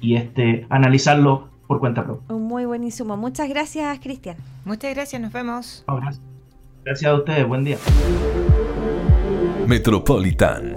y 0.00 0.16
este, 0.16 0.66
analizarlo 0.70 1.48
por 1.66 1.80
cuenta 1.80 2.04
propia. 2.04 2.34
Muy 2.34 2.64
buenísimo. 2.64 3.16
Muchas 3.16 3.48
gracias, 3.48 3.98
Cristian. 4.00 4.36
Muchas 4.64 4.94
gracias, 4.94 5.20
nos 5.20 5.32
vemos. 5.32 5.84
gracias. 5.86 6.20
gracias 6.84 7.10
a 7.10 7.14
ustedes, 7.14 7.46
buen 7.46 7.64
día. 7.64 7.76
Metropolitan 9.66 10.74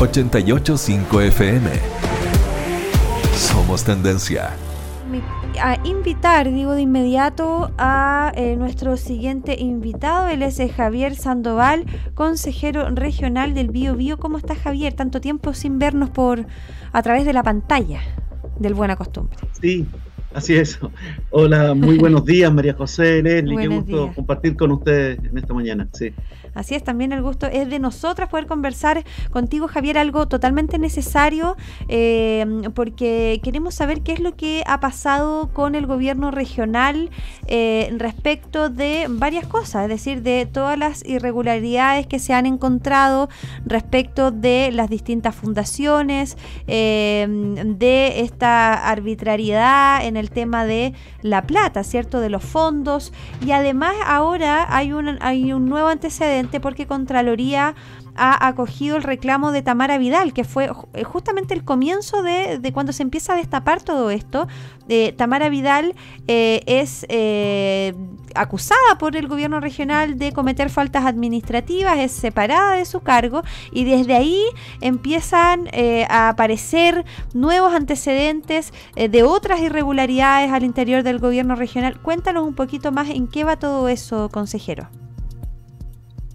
885 0.00 1.20
FM. 1.20 1.70
Somos 3.32 3.84
tendencia. 3.84 4.50
A 5.60 5.76
invitar, 5.84 6.50
digo 6.50 6.72
de 6.72 6.82
inmediato, 6.82 7.70
a 7.78 8.32
eh, 8.36 8.56
nuestro 8.56 8.96
siguiente 8.96 9.56
invitado. 9.60 10.28
Él 10.28 10.42
es 10.42 10.58
eh, 10.60 10.68
Javier 10.68 11.16
Sandoval, 11.16 11.84
consejero 12.14 12.88
regional 12.90 13.54
del 13.54 13.70
Bio 13.70 13.94
Bio. 13.96 14.18
¿Cómo 14.18 14.38
estás, 14.38 14.58
Javier? 14.58 14.94
Tanto 14.94 15.20
tiempo 15.20 15.52
sin 15.52 15.78
vernos 15.78 16.10
por 16.10 16.46
a 16.92 17.02
través 17.02 17.24
de 17.24 17.32
la 17.32 17.42
pantalla 17.42 18.00
del 18.58 18.74
Buena 18.74 18.96
Costumbre. 18.96 19.36
Sí, 19.60 19.86
así 20.34 20.56
es. 20.56 20.78
Hola, 21.30 21.74
muy 21.74 21.98
buenos 21.98 22.24
días, 22.26 22.52
María 22.52 22.74
José, 22.74 23.22
Leslie, 23.22 23.56
qué 23.56 23.68
gusto 23.68 24.12
compartir 24.14 24.56
con 24.56 24.72
ustedes 24.72 25.18
en 25.18 25.38
esta 25.38 25.54
mañana. 25.54 25.88
Sí. 25.92 26.12
Así 26.54 26.74
es, 26.74 26.84
también 26.84 27.12
el 27.12 27.22
gusto 27.22 27.46
es 27.46 27.68
de 27.68 27.78
nosotras 27.78 28.28
poder 28.28 28.46
conversar 28.46 29.04
contigo, 29.30 29.66
Javier, 29.66 29.98
algo 29.98 30.28
totalmente 30.28 30.78
necesario, 30.78 31.56
eh, 31.88 32.46
porque 32.74 33.40
queremos 33.42 33.74
saber 33.74 34.02
qué 34.02 34.12
es 34.12 34.20
lo 34.20 34.36
que 34.36 34.62
ha 34.66 34.78
pasado 34.78 35.50
con 35.52 35.74
el 35.74 35.86
gobierno 35.86 36.30
regional 36.30 37.10
eh, 37.48 37.92
respecto 37.98 38.70
de 38.70 39.06
varias 39.08 39.46
cosas, 39.46 39.84
es 39.84 39.88
decir, 39.88 40.22
de 40.22 40.46
todas 40.50 40.78
las 40.78 41.04
irregularidades 41.04 42.06
que 42.06 42.20
se 42.20 42.32
han 42.32 42.46
encontrado 42.46 43.28
respecto 43.66 44.30
de 44.30 44.70
las 44.72 44.88
distintas 44.88 45.34
fundaciones, 45.34 46.38
eh, 46.68 47.26
de 47.66 48.20
esta 48.20 48.88
arbitrariedad 48.88 50.04
en 50.04 50.16
el 50.16 50.23
tema 50.30 50.64
de 50.64 50.94
la 51.22 51.42
plata, 51.42 51.84
¿cierto? 51.84 52.20
De 52.20 52.30
los 52.30 52.44
fondos, 52.44 53.12
y 53.44 53.52
además 53.52 53.94
ahora 54.06 54.66
hay 54.68 54.92
un, 54.92 55.18
hay 55.20 55.52
un 55.52 55.68
nuevo 55.68 55.88
antecedente 55.88 56.60
porque 56.60 56.86
Contraloría 56.86 57.74
ha 58.16 58.46
acogido 58.46 58.96
el 58.96 59.02
reclamo 59.02 59.52
de 59.52 59.62
Tamara 59.62 59.98
Vidal, 59.98 60.32
que 60.32 60.44
fue 60.44 60.70
eh, 60.92 61.04
justamente 61.04 61.54
el 61.54 61.64
comienzo 61.64 62.22
de, 62.22 62.60
cuando 62.72 62.92
se 62.92 63.02
empieza 63.02 63.34
a 63.34 63.36
destapar 63.36 63.82
todo 63.82 64.10
esto. 64.10 64.46
Eh, 64.88 65.14
Tamara 65.16 65.48
Vidal 65.48 65.94
eh, 66.28 66.62
es 66.66 67.06
acusada 68.34 68.98
por 68.98 69.16
el 69.16 69.28
gobierno 69.28 69.60
regional 69.60 70.18
de 70.18 70.32
cometer 70.32 70.68
faltas 70.68 71.06
administrativas, 71.06 71.98
es 71.98 72.12
separada 72.12 72.74
de 72.74 72.84
su 72.84 73.00
cargo 73.00 73.42
y 73.70 73.84
desde 73.84 74.14
ahí 74.14 74.42
empiezan 74.80 75.68
a 76.08 76.28
aparecer 76.30 77.04
nuevos 77.32 77.72
antecedentes 77.72 78.72
de 78.96 79.22
otras 79.22 79.60
irregularidades 79.60 80.50
al 80.50 80.64
interior 80.64 81.02
del 81.02 81.20
gobierno 81.20 81.54
regional. 81.54 82.00
Cuéntanos 82.00 82.46
un 82.46 82.54
poquito 82.54 82.90
más 82.90 83.08
en 83.08 83.28
qué 83.28 83.44
va 83.44 83.56
todo 83.56 83.88
eso, 83.88 84.28
consejero. 84.30 84.88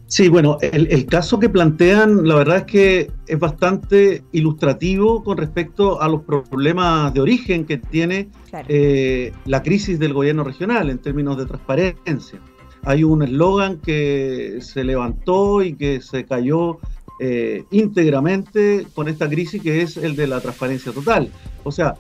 Sí, 0.10 0.28
bueno, 0.28 0.58
el, 0.62 1.06
caso 1.06 1.40
que 1.40 1.50
plantean, 1.50 2.28
la 2.28 2.34
verdad 2.34 2.58
es 2.58 2.64
que 2.64 3.12
es 3.28 3.38
bastante 3.38 4.24
ilustrativo 4.32 5.24
con 5.24 5.38
respecto 5.38 6.02
a 6.02 6.10
los 6.10 6.24
problemas 6.24 7.14
de 7.14 7.22
origen 7.22 7.64
que 7.64 7.78
tiene 7.78 8.28
eh, 8.68 9.32
la 9.46 9.62
crisis 9.62 10.00
del 10.00 10.14
gobierno 10.14 10.44
regional 10.44 10.90
en 10.90 10.98
términos 10.98 11.38
de 11.38 11.46
transparencia. 11.46 12.40
Hay 12.86 13.04
un 13.04 13.22
eslogan 13.22 13.78
que 13.78 14.58
se 14.62 14.84
levantó 14.84 15.62
y 15.62 15.76
que 15.76 16.02
se 16.02 16.26
cayó 16.26 16.80
eh, 17.20 17.66
íntegramente 17.70 18.88
con 18.96 19.10
esta 19.10 19.30
crisis, 19.30 19.62
que 19.62 19.84
es 19.84 19.96
el 19.96 20.16
de 20.16 20.26
la 20.26 20.42
transparencia 20.42 20.92
total. 20.92 21.30
O 21.64 21.72
sea, 21.72 21.94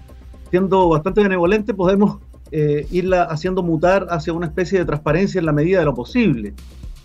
siendo 0.50 0.90
bastante 0.90 1.22
benevolente, 1.22 1.76
podemos 1.76 2.18
eh, 2.52 2.88
irla 2.90 3.26
haciendo 3.26 3.62
mutar 3.62 4.08
hacia 4.10 4.34
una 4.34 4.48
especie 4.48 4.80
de 4.80 4.86
transparencia 4.86 5.38
en 5.38 5.46
la 5.46 5.54
medida 5.54 5.78
de 5.78 5.86
lo 5.86 5.94
posible 5.94 6.56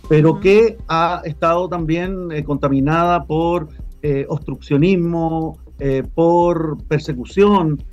pero 0.07 0.39
que 0.39 0.77
ha 0.87 1.21
estado 1.25 1.67
también 1.69 2.31
eh, 2.31 2.43
contaminada 2.43 3.25
por 3.25 3.69
eh, 4.01 4.25
obstruccionismo, 4.29 5.57
eh, 5.79 6.03
por 6.13 6.83
persecución 6.85 7.83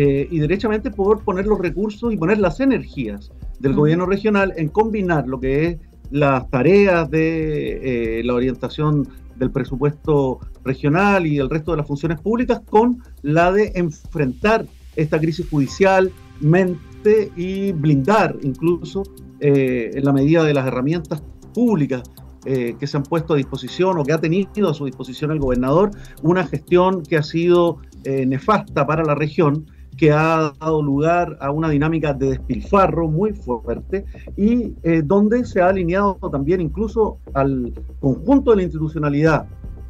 y 0.00 0.38
derechamente 0.38 0.92
por 0.92 1.24
poner 1.24 1.46
los 1.46 1.58
recursos 1.58 2.12
y 2.12 2.16
poner 2.16 2.38
las 2.38 2.60
energías 2.60 3.32
del 3.58 3.74
gobierno 3.74 4.06
regional 4.06 4.52
en 4.56 4.68
combinar 4.68 5.26
lo 5.26 5.40
que 5.40 5.66
es 5.66 5.78
las 6.12 6.48
tareas 6.50 7.10
de 7.10 8.22
la 8.24 8.34
orientación 8.34 9.08
del 9.34 9.50
presupuesto 9.50 10.38
regional 10.62 11.26
y 11.26 11.38
el 11.38 11.50
resto 11.50 11.72
de 11.72 11.78
las 11.78 11.86
funciones 11.88 12.20
públicas 12.20 12.60
con 12.70 13.02
la 13.22 13.50
de 13.50 13.72
enfrentar 13.74 14.66
esta 14.94 15.18
crisis 15.18 15.48
judicial, 15.50 16.12
mente 16.38 17.32
y 17.34 17.72
blindar 17.72 18.36
incluso 18.42 19.02
en 19.40 20.04
la 20.04 20.12
medida 20.12 20.44
de 20.44 20.54
las 20.54 20.64
herramientas 20.64 21.24
públicas 21.48 22.02
eh, 22.44 22.76
que 22.78 22.86
se 22.86 22.96
han 22.96 23.02
puesto 23.02 23.34
a 23.34 23.36
disposición 23.36 23.98
o 23.98 24.04
que 24.04 24.12
ha 24.12 24.18
tenido 24.18 24.70
a 24.70 24.74
su 24.74 24.84
disposición 24.84 25.32
el 25.32 25.40
gobernador, 25.40 25.90
una 26.22 26.46
gestión 26.46 27.02
que 27.02 27.16
ha 27.16 27.22
sido 27.22 27.78
eh, 28.04 28.24
nefasta 28.26 28.86
para 28.86 29.04
la 29.04 29.14
región, 29.14 29.66
que 29.96 30.12
ha 30.12 30.52
dado 30.60 30.80
lugar 30.80 31.36
a 31.40 31.50
una 31.50 31.68
dinámica 31.68 32.14
de 32.14 32.30
despilfarro 32.30 33.08
muy 33.08 33.32
fuerte 33.32 34.04
y 34.36 34.72
eh, 34.84 35.02
donde 35.04 35.44
se 35.44 35.60
ha 35.60 35.68
alineado 35.68 36.14
también 36.30 36.60
incluso 36.60 37.18
al 37.34 37.74
conjunto 37.98 38.52
de 38.52 38.58
la 38.58 38.62
institucionalidad 38.62 39.46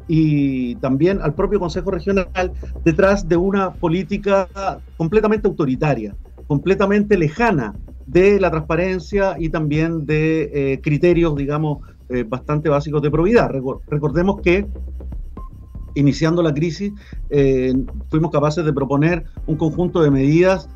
y 0.07 0.75
también 0.77 1.21
al 1.21 1.35
propio 1.35 1.59
Consejo 1.59 1.91
Regional 1.91 2.27
detrás 2.83 3.29
de 3.29 3.37
una 3.37 3.71
política 3.71 4.49
completamente 4.97 5.47
autoritaria, 5.47 6.15
completamente 6.47 7.15
lejana 7.15 7.75
de 8.11 8.39
la 8.39 8.49
transparencia 8.49 9.35
y 9.37 9.49
también 9.49 10.05
de 10.05 10.49
eh, 10.53 10.81
criterios, 10.81 11.35
digamos, 11.35 11.79
eh, 12.09 12.23
bastante 12.23 12.69
básicos 12.69 13.01
de 13.01 13.11
probidad. 13.11 13.51
Recordemos 13.87 14.41
que 14.41 14.65
iniciando 15.93 16.41
la 16.41 16.53
crisis 16.53 16.91
eh, 17.29 17.73
fuimos 18.09 18.31
capaces 18.31 18.65
de 18.65 18.73
proponer 18.73 19.25
un 19.45 19.57
conjunto 19.57 20.01
de 20.01 20.11
medidas 20.11 20.69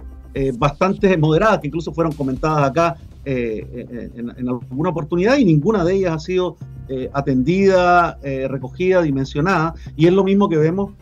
bastante 0.58 1.16
moderadas, 1.16 1.60
que 1.60 1.68
incluso 1.68 1.94
fueron 1.94 2.12
comentadas 2.14 2.68
acá 2.68 2.96
en, 3.24 4.34
en, 4.36 4.50
alguna 4.50 4.90
oportunidad 4.90 5.38
y 5.38 5.46
ninguna 5.46 5.86
de 5.86 5.94
ellas 5.94 6.14
ha 6.16 6.20
sido 6.20 6.58
atendida, 7.14 8.18
recogida, 8.48 9.04
dimensionada, 9.04 9.76
y 9.96 10.08
es 10.08 10.14
lo 10.14 10.24
mismo 10.24 10.50
que 10.50 10.58
vemos 10.58 10.94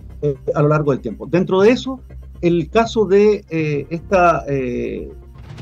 a 0.53 0.61
lo 0.61 0.67
largo 0.67 0.91
del 0.91 0.99
tiempo. 0.99 1.27
Dentro 1.27 1.61
de 1.61 1.69
eso, 1.69 2.01
el 2.41 2.69
caso 2.69 3.05
de 3.05 3.45
esta 3.89 4.43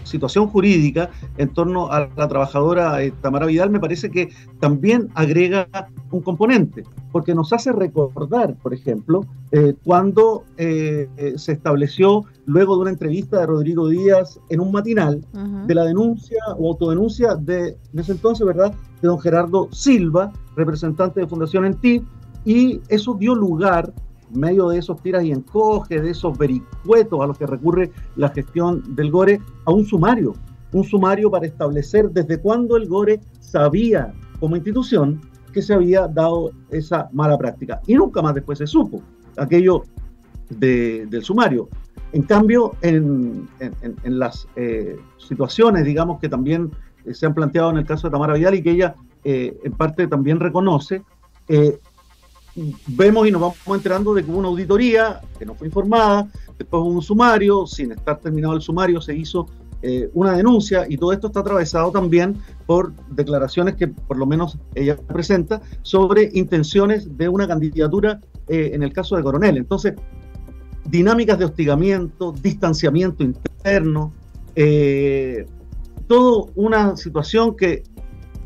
situación 0.10 0.48
jurídica 0.48 1.10
en 1.38 1.50
torno 1.50 1.92
a 1.92 2.10
la 2.18 2.28
trabajadora 2.28 3.02
eh, 3.02 3.14
Tamara 3.22 3.46
Vidal 3.46 3.70
me 3.70 3.80
parece 3.80 4.10
que 4.10 4.30
también 4.60 5.10
agrega 5.14 5.68
un 6.12 6.22
componente, 6.22 6.84
porque 7.12 7.34
nos 7.34 7.54
hace 7.54 7.72
recordar, 7.72 8.56
por 8.56 8.74
ejemplo, 8.74 9.26
eh, 9.52 9.76
cuando 9.84 10.44
eh, 10.58 11.08
se 11.38 11.54
estableció, 11.54 12.26
luego 12.46 12.76
de 12.76 12.82
una 12.82 12.90
entrevista 12.90 13.40
de 13.40 13.46
Rodrigo 13.46 13.88
Díaz 13.88 14.40
en 14.50 14.60
un 14.60 14.72
matinal, 14.72 15.24
de 15.68 15.76
la 15.76 15.86
denuncia 15.86 16.40
o 16.58 16.70
autodenuncia 16.70 17.36
de, 17.36 17.78
en 17.94 18.00
ese 18.00 18.14
entonces, 18.14 18.46
¿verdad?, 18.46 18.74
de 19.02 19.08
don 19.08 19.20
Gerardo 19.20 19.70
Silva, 19.72 20.32
representante 20.56 21.20
de 21.20 21.28
Fundación 21.28 21.66
ENTI, 21.66 22.04
y 22.46 22.82
eso 22.90 23.14
dio 23.14 23.36
lugar 23.36 23.94
medio 24.32 24.70
de 24.70 24.80
esos 24.80 25.02
tiras 25.02 25.24
y 25.24 25.32
encoges, 25.32 26.02
de 26.02 26.12
esos 26.12 26.38
vericuetos 26.38 27.22
a 27.22 27.28
los 27.28 27.38
que 27.38 27.46
recurre 27.46 27.92
la 28.16 28.30
gestión 28.30 28.96
del 28.96 29.12
GORE, 29.12 29.40
a 29.66 29.72
un 29.72 29.86
sumario, 29.86 30.34
un 30.72 30.84
sumario 30.84 31.32
para 31.32 31.48
establecer 31.48 32.10
desde 32.12 32.40
cuándo 32.40 32.78
el 32.78 32.88
GORE 32.88 33.20
sabía 33.40 34.14
como 34.40 34.56
institución 34.56 35.22
que 35.52 35.62
se 35.62 35.74
había 35.74 36.08
dado 36.08 36.52
esa 36.70 37.10
mala 37.12 37.38
práctica. 37.38 37.82
Y 37.88 37.96
nunca 37.96 38.22
más 38.22 38.36
después 38.36 38.60
se 38.60 38.68
supo 38.68 39.02
aquello 39.38 39.84
del 40.50 41.24
sumario. 41.24 41.70
En 42.12 42.24
cambio, 42.24 42.76
en, 42.82 43.48
las 44.04 44.48
eh, 44.56 44.98
situaciones, 45.18 45.86
digamos, 45.86 46.20
que 46.20 46.30
también 46.30 46.72
eh, 47.06 47.14
se 47.14 47.26
han 47.26 47.34
planteado 47.34 47.70
en 47.70 47.78
el 47.78 47.86
caso 47.86 48.08
de 48.08 48.12
Tamara 48.12 48.34
Vidal 48.34 48.56
y 48.56 48.64
que 48.64 48.72
ella 48.72 48.96
eh, 49.24 49.58
en 49.64 49.72
parte 49.74 50.08
también 50.08 50.40
reconoce, 50.40 51.04
vemos 52.88 53.28
y 53.28 53.32
nos 53.32 53.42
vamos 53.42 53.58
enterando 53.68 54.14
de 54.14 54.24
que 54.24 54.32
hubo 54.32 54.40
una 54.40 54.48
auditoría 54.48 55.22
que 55.38 55.46
no 55.46 55.56
fue 55.56 55.68
informada, 55.68 56.28
después 56.58 56.82
hubo 56.82 56.90
un 56.90 57.02
sumario, 57.02 57.66
sin 57.66 57.92
estar 57.92 58.20
terminado 58.20 58.56
el 58.56 58.62
sumario 58.62 59.02
se 59.02 59.16
hizo 59.16 59.48
eh, 59.82 60.10
una 60.14 60.34
denuncia 60.34 60.86
y 60.90 60.98
todo 60.98 61.14
esto 61.14 61.28
está 61.28 61.40
atravesado 61.40 61.90
también 61.92 62.36
por 62.66 62.94
declaraciones 63.12 63.76
que 63.76 63.88
por 63.88 64.18
lo 64.18 64.26
menos 64.26 64.58
ella 64.76 64.98
presenta 64.98 65.62
sobre 65.84 66.30
intenciones 66.34 67.18
de 67.18 67.30
una 67.30 67.48
candidatura 67.48 68.20
eh, 68.50 68.72
en 68.74 68.84
el 68.84 68.92
caso 68.92 69.16
de 69.16 69.24
Coronel. 69.24 69.56
Entonces, 69.56 69.94
dinámicas 70.84 71.40
de 71.40 71.46
hostigamiento, 71.46 72.34
distanciamiento 72.34 73.24
interno, 73.24 74.12
eh, 74.56 75.46
toda 76.08 76.52
una 76.56 76.98
situación 76.98 77.56
que 77.56 77.84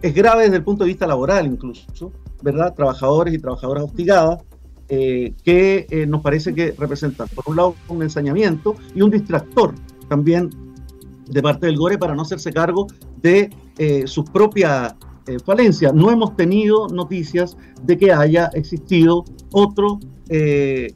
es 0.03 0.13
grave 0.13 0.43
desde 0.43 0.58
el 0.58 0.63
punto 0.63 0.84
de 0.84 0.89
vista 0.89 1.08
laboral 1.08 1.48
incluso, 1.48 2.12
¿verdad? 2.43 2.75
Trabajadores 2.75 3.33
y 3.33 3.39
trabajadoras 3.39 3.85
hostigadas, 3.85 4.43
eh, 4.89 5.33
que 5.43 5.88
eh, 5.89 6.05
nos 6.05 6.21
parece 6.21 6.53
que 6.53 6.73
representan, 6.77 7.27
por 7.33 7.45
un 7.47 7.55
lado, 7.55 7.75
un 7.88 8.03
ensañamiento 8.03 8.75
y 8.93 9.01
un 9.01 9.09
distractor 9.09 9.73
también 10.09 10.50
de 11.25 11.41
parte 11.41 11.67
del 11.67 11.77
GORE 11.77 11.97
para 11.97 12.13
no 12.13 12.23
hacerse 12.23 12.51
cargo 12.51 12.88
de 13.21 13.50
eh, 13.77 14.05
sus 14.05 14.29
propias 14.29 14.93
falencias. 15.45 15.93
No 15.93 16.12
hemos 16.12 16.35
tenido 16.35 16.89
noticias 16.89 17.55
de 17.81 17.97
que 17.97 18.12
haya 18.12 18.47
existido 18.53 19.23
otro, 19.53 20.00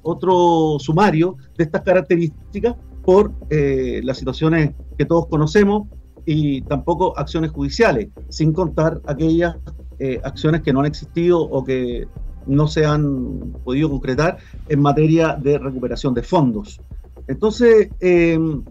otro 0.04 0.78
sumario 0.80 1.38
de 1.58 1.64
estas 1.64 1.82
características 1.84 2.76
por 3.06 3.32
las 3.50 4.18
situaciones 4.18 4.74
que 4.98 5.06
todos 5.06 5.28
conocemos 5.28 5.88
y 6.26 6.62
tampoco 6.64 7.18
acciones 7.18 7.52
judiciales, 7.52 8.10
sin 8.28 8.52
contar 8.52 9.02
aquellas 9.06 9.56
eh, 10.00 10.20
acciones 10.24 10.62
que 10.62 10.74
no 10.74 10.82
han 10.82 10.86
existido 10.86 11.42
o 11.42 11.64
que 11.64 12.08
no 12.48 12.68
se 12.68 12.86
han 12.86 13.54
podido 13.64 13.90
concretar 13.90 14.38
en 14.70 14.82
materia 14.82 15.36
de 15.36 15.58
recuperación 15.58 16.14
de 16.14 16.24
fondos. 16.24 16.80
Entonces, 17.28 17.90
em, 18.00 18.64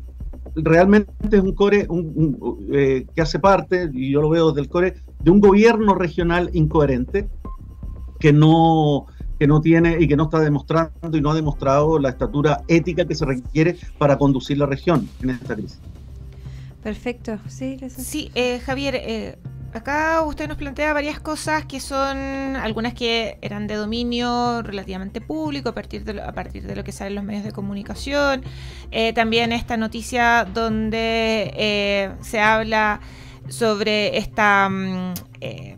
realmente 0.55 1.13
es 1.31 1.43
un 1.43 1.53
core 1.53 1.87
eh, 2.73 3.07
que 3.15 3.21
hace 3.21 3.39
parte, 3.39 3.91
y 3.93 4.13
yo 4.13 4.23
lo 4.23 4.31
veo 4.31 4.49
desde 4.49 4.63
el 4.63 4.69
core, 4.69 4.95
de 5.23 5.31
un 5.31 5.41
gobierno 5.41 5.95
regional 5.95 6.51
incoherente 6.55 7.29
que 8.19 8.33
no, 8.33 9.07
que 9.39 9.47
no 9.47 9.61
tiene 9.61 9.99
y 10.01 10.09
que 10.09 10.17
no 10.17 10.25
está 10.25 10.41
demostrando 10.41 11.17
y 11.17 11.21
no 11.21 11.31
ha 11.31 11.35
demostrado 11.35 11.99
la 11.99 12.11
estatura 12.11 12.63
ética 12.69 13.05
que 13.05 13.15
se 13.15 13.27
requiere 13.27 13.77
para 13.99 14.17
conducir 14.17 14.59
la 14.59 14.67
región 14.67 15.09
en 15.23 15.31
esta 15.31 15.55
crisis. 15.55 15.81
Perfecto, 16.83 17.39
sí, 17.49 17.79
sí 17.89 18.31
eh, 18.35 18.61
Javier, 18.61 18.95
Acá 19.75 20.23
usted 20.23 20.49
nos 20.49 20.57
plantea 20.57 20.93
varias 20.95 21.21
cosas 21.21 21.67
que 21.67 21.81
son 21.81 22.17
algunas 22.57 22.95
que 22.95 23.39
eran 23.43 23.67
de 23.67 23.75
dominio 23.75 24.63
relativamente 24.63 25.21
público 25.21 25.69
a 25.69 25.75
partir 25.75 26.05
de 26.05 26.15
lo, 26.75 26.85
que 26.85 26.93
salen 26.93 27.15
los 27.15 27.25
medios 27.25 27.45
de 27.45 27.53
comunicación. 27.53 28.43
Eh, 28.91 29.13
también 29.13 29.53
esta 29.53 29.77
noticia 29.77 30.47
donde 30.47 31.53
eh, 31.57 32.13
se 32.23 32.41
habla 32.41 33.01
sobre 33.49 34.17
esta, 34.19 34.69
mm, 34.69 35.15
eh, 35.41 35.77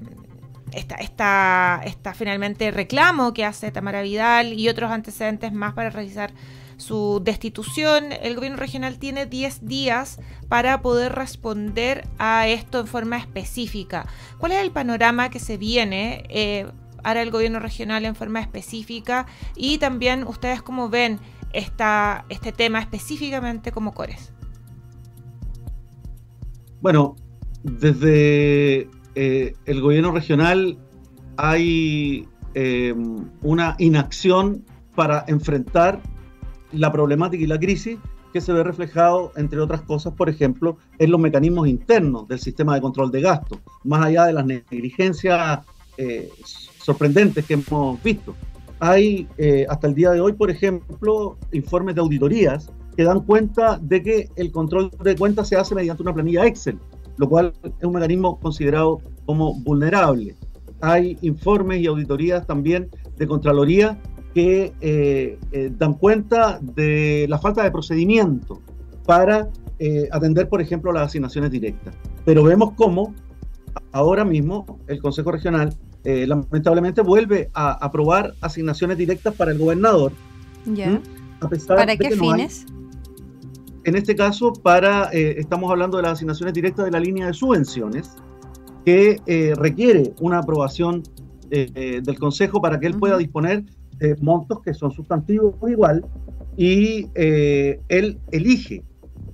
esta, 0.72 0.94
esta, 0.96 1.80
esta, 1.84 2.14
finalmente 2.14 2.70
reclamo 2.70 3.32
que 3.34 3.44
hace 3.44 3.70
Tamara 3.72 4.02
Vidal 4.02 4.52
y 4.52 4.68
otros 4.68 4.90
antecedentes 4.90 5.52
más 5.52 5.74
para 5.74 5.90
realizar 5.90 6.32
su 6.78 7.20
destitución, 7.22 8.12
el 8.12 8.36
gobierno 8.36 8.56
regional 8.56 8.98
tiene 8.98 9.26
10 9.26 9.66
días 9.66 10.20
para 10.48 10.80
poder 10.80 11.12
responder 11.12 12.06
a 12.18 12.46
esto 12.48 12.80
en 12.80 12.86
forma 12.86 13.18
específica. 13.18 14.06
¿Cuál 14.38 14.52
es 14.52 14.62
el 14.62 14.70
panorama 14.70 15.28
que 15.28 15.40
se 15.40 15.56
viene 15.56 16.24
eh, 16.28 16.66
ahora 17.02 17.22
el 17.22 17.30
gobierno 17.30 17.58
regional 17.58 18.04
en 18.04 18.14
forma 18.14 18.40
específica? 18.40 19.26
Y 19.56 19.78
también 19.78 20.26
ustedes 20.26 20.62
cómo 20.62 20.88
ven 20.88 21.18
este 21.52 22.52
tema 22.52 22.78
específicamente 22.78 23.72
como 23.72 23.92
CORES. 23.92 24.32
Bueno, 26.80 27.16
desde 27.64 28.88
eh, 29.16 29.54
el 29.66 29.80
gobierno 29.80 30.12
regional 30.12 30.78
hay 31.36 32.28
eh, 32.54 32.94
una 33.42 33.74
inacción 33.78 34.64
para 34.94 35.24
enfrentar 35.26 36.00
la 36.72 36.92
problemática 36.92 37.42
y 37.42 37.46
la 37.46 37.58
crisis 37.58 37.98
que 38.32 38.40
se 38.40 38.52
ve 38.52 38.62
reflejado, 38.62 39.32
entre 39.36 39.60
otras 39.60 39.82
cosas, 39.82 40.12
por 40.14 40.28
ejemplo, 40.28 40.76
en 40.98 41.10
los 41.10 41.20
mecanismos 41.20 41.66
internos 41.68 42.28
del 42.28 42.38
sistema 42.38 42.74
de 42.74 42.80
control 42.80 43.10
de 43.10 43.22
gastos, 43.22 43.58
más 43.84 44.04
allá 44.04 44.26
de 44.26 44.32
las 44.34 44.44
negligencias 44.44 45.60
eh, 45.96 46.30
sorprendentes 46.78 47.44
que 47.46 47.54
hemos 47.54 48.02
visto. 48.02 48.34
Hay 48.80 49.26
eh, 49.38 49.66
hasta 49.68 49.88
el 49.88 49.94
día 49.94 50.10
de 50.10 50.20
hoy, 50.20 50.34
por 50.34 50.50
ejemplo, 50.50 51.36
informes 51.52 51.94
de 51.94 52.00
auditorías 52.00 52.70
que 52.96 53.04
dan 53.04 53.20
cuenta 53.20 53.78
de 53.80 54.02
que 54.02 54.28
el 54.36 54.52
control 54.52 54.90
de 55.02 55.16
cuentas 55.16 55.48
se 55.48 55.56
hace 55.56 55.74
mediante 55.74 56.02
una 56.02 56.14
planilla 56.14 56.46
Excel, 56.46 56.78
lo 57.16 57.28
cual 57.28 57.52
es 57.62 57.84
un 57.84 57.94
mecanismo 57.94 58.38
considerado 58.38 59.00
como 59.24 59.54
vulnerable. 59.54 60.36
Hay 60.80 61.18
informes 61.22 61.80
y 61.80 61.86
auditorías 61.86 62.46
también 62.46 62.88
de 63.16 63.26
Contraloría 63.26 63.98
que 64.38 64.72
eh, 64.80 65.36
eh, 65.50 65.72
dan 65.76 65.94
cuenta 65.94 66.60
de 66.62 67.26
la 67.28 67.40
falta 67.40 67.64
de 67.64 67.72
procedimiento 67.72 68.62
para 69.04 69.48
eh, 69.80 70.08
atender, 70.12 70.48
por 70.48 70.60
ejemplo, 70.60 70.92
las 70.92 71.08
asignaciones 71.08 71.50
directas. 71.50 71.92
Pero 72.24 72.44
vemos 72.44 72.74
cómo 72.76 73.16
ahora 73.90 74.24
mismo 74.24 74.78
el 74.86 75.02
Consejo 75.02 75.32
Regional 75.32 75.76
lamentablemente 76.04 77.02
vuelve 77.02 77.50
a 77.52 77.72
aprobar 77.84 78.32
asignaciones 78.40 78.96
directas 78.96 79.34
para 79.34 79.50
el 79.50 79.58
gobernador. 79.58 80.12
Ya. 80.66 81.02
¿Para 81.66 81.96
qué 81.96 82.12
fines? 82.12 82.64
en 83.84 83.96
este 83.96 84.14
caso, 84.14 84.52
para 84.52 85.10
estamos 85.10 85.70
hablando 85.70 85.96
de 85.96 86.04
las 86.04 86.12
asignaciones 86.12 86.54
directas 86.54 86.84
de 86.84 86.92
la 86.92 87.00
línea 87.00 87.26
de 87.26 87.34
subvenciones, 87.34 88.12
que 88.86 89.20
requiere 89.58 90.14
una 90.20 90.38
aprobación 90.38 91.02
del 91.50 92.18
Consejo 92.18 92.62
para 92.62 92.80
que 92.80 92.86
él 92.86 92.94
pueda 92.94 93.18
disponer 93.18 93.64
montos 94.20 94.60
que 94.60 94.74
son 94.74 94.90
sustantivos 94.90 95.54
igual 95.68 96.04
y 96.56 97.08
eh, 97.14 97.80
él 97.88 98.18
elige 98.32 98.82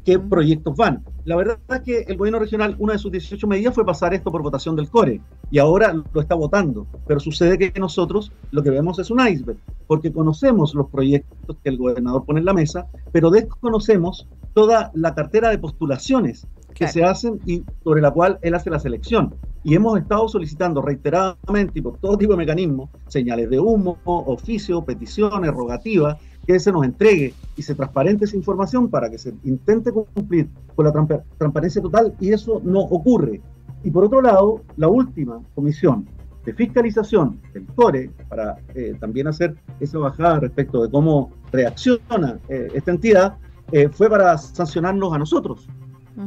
qué 0.05 0.19
proyectos 0.19 0.77
van. 0.77 1.05
La 1.25 1.37
verdad 1.37 1.59
es 1.71 1.81
que 1.81 2.01
el 2.01 2.19
gobierno 2.19 2.39
regional, 2.39 2.77
una 2.79 2.93
de 2.93 2.99
sus 2.99 3.11
18 3.11 3.47
medidas 3.47 3.75
fue 3.75 3.87
pasar 3.87 4.13
esto 4.13 4.31
por 4.31 4.43
votación 4.43 4.77
del 4.77 4.91
CORE 4.91 5.23
y 5.51 5.59
ahora 5.59 5.95
lo 6.13 6.21
está 6.21 6.35
votando. 6.35 6.87
Pero 7.07 7.19
sucede 7.19 7.57
que 7.57 7.73
nosotros 7.81 8.31
lo 8.51 8.63
que 8.63 8.69
vemos 8.69 8.99
es 8.99 9.11
un 9.11 9.27
iceberg, 9.27 9.59
porque 9.87 10.13
conocemos 10.13 10.75
los 10.75 10.91
proyectos 10.91 11.57
que 11.63 11.71
el 11.71 11.79
gobernador 11.79 12.27
pone 12.27 12.41
en 12.41 12.47
la 12.47 12.53
mesa, 12.53 12.89
pero 13.11 13.31
desconocemos 13.31 14.29
toda 14.53 14.91
la 14.95 15.15
cartera 15.15 15.49
de 15.49 15.59
postulaciones 15.59 16.47
que 16.75 16.89
se 16.89 17.05
hacen 17.05 17.41
y 17.47 17.65
sobre 17.83 18.03
la 18.03 18.11
cual 18.11 18.39
él 18.43 18.55
hace 18.55 18.69
la 18.69 18.79
selección. 18.79 19.35
Y 19.63 19.75
hemos 19.75 19.99
estado 19.99 20.29
solicitando 20.29 20.83
reiteradamente 20.83 21.79
y 21.79 21.83
por 21.83 21.97
todo 21.99 22.19
tipo 22.19 22.33
de 22.33 22.39
mecanismos, 22.39 22.91
señales 23.09 23.49
de 23.49 23.59
humo, 23.59 23.97
oficio, 24.05 24.85
peticiones, 24.85 25.51
rogativas, 25.53 26.19
que 26.47 26.59
se 26.59 26.73
nos 26.73 26.85
entregue 26.85 27.35
y 27.57 27.63
se 27.63 27.75
transparente 27.75 28.25
esa 28.25 28.37
información 28.37 28.89
para 28.89 29.11
que 29.11 29.19
se 29.19 29.35
intente 29.45 29.93
cumplir 29.93 30.49
con 30.75 30.85
la 30.85 30.93
transparencia 31.39 31.81
total 31.83 32.15
y 32.21 32.33
eso 32.33 32.61
no 32.65 32.81
ocurre. 32.81 33.41
Y 33.83 33.91
por 33.91 34.05
otro 34.05 34.23
lado, 34.23 34.63
la 34.77 34.89
última 34.89 35.41
comisión 35.55 36.07
de 36.45 36.53
fiscalización 36.53 37.41
del 37.53 37.67
CORE, 37.75 38.11
para 38.29 38.57
eh, 38.75 38.95
también 39.01 39.27
hacer 39.27 39.57
esa 39.81 39.99
bajada 39.99 40.41
respecto 40.41 40.83
de 40.83 40.91
cómo 40.91 41.31
reacciona 41.53 42.39
eh, 42.49 42.69
esta 42.75 42.91
entidad, 42.91 43.37
eh, 43.73 43.89
fue 43.89 44.11
para 44.11 44.37
sancionarnos 44.37 45.13
a 45.15 45.19
nosotros, 45.19 45.67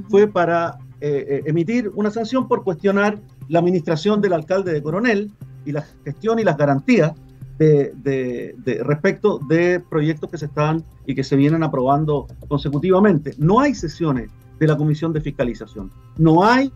fue 0.09 0.27
para 0.27 0.79
emitir 0.99 1.91
una 1.93 2.09
sanción 2.09 2.47
por 2.47 2.63
cuestionar 2.63 3.19
la 3.47 3.59
administración 3.59 4.19
del 4.19 4.33
alcalde 4.33 4.73
de 4.73 4.81
Coronel 4.81 5.31
y 5.63 5.71
la 5.71 5.85
gestión 6.03 6.39
y 6.39 6.43
las 6.43 6.57
garantías 6.57 7.13
de, 7.57 8.81
respecto 8.83 9.39
de 9.47 9.79
proyectos 9.79 10.29
que 10.29 10.37
se 10.37 10.45
están 10.45 10.83
y 11.05 11.15
que 11.15 11.23
se 11.23 11.35
vienen 11.35 11.63
aprobando 11.63 12.27
consecutivamente. 12.47 13.33
No 13.37 13.59
hay 13.59 13.73
sesiones 13.73 14.29
de 14.59 14.67
la 14.67 14.77
Comisión 14.77 15.13
de 15.13 15.21
Fiscalización. 15.21 15.91
No 16.17 16.43
hay 16.43 16.71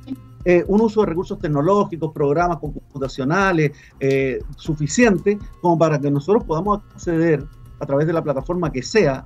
eh, 0.45 0.63
un 0.67 0.81
uso 0.81 1.01
de 1.01 1.07
recursos 1.07 1.39
tecnológicos, 1.39 2.11
programas 2.13 2.57
computacionales 2.57 3.71
eh, 3.99 4.39
suficiente 4.57 5.37
como 5.61 5.77
para 5.77 5.99
que 5.99 6.09
nosotros 6.09 6.43
podamos 6.43 6.81
acceder 6.93 7.43
a 7.79 7.85
través 7.85 8.07
de 8.07 8.13
la 8.13 8.23
plataforma 8.23 8.71
que 8.71 8.81
sea 8.81 9.25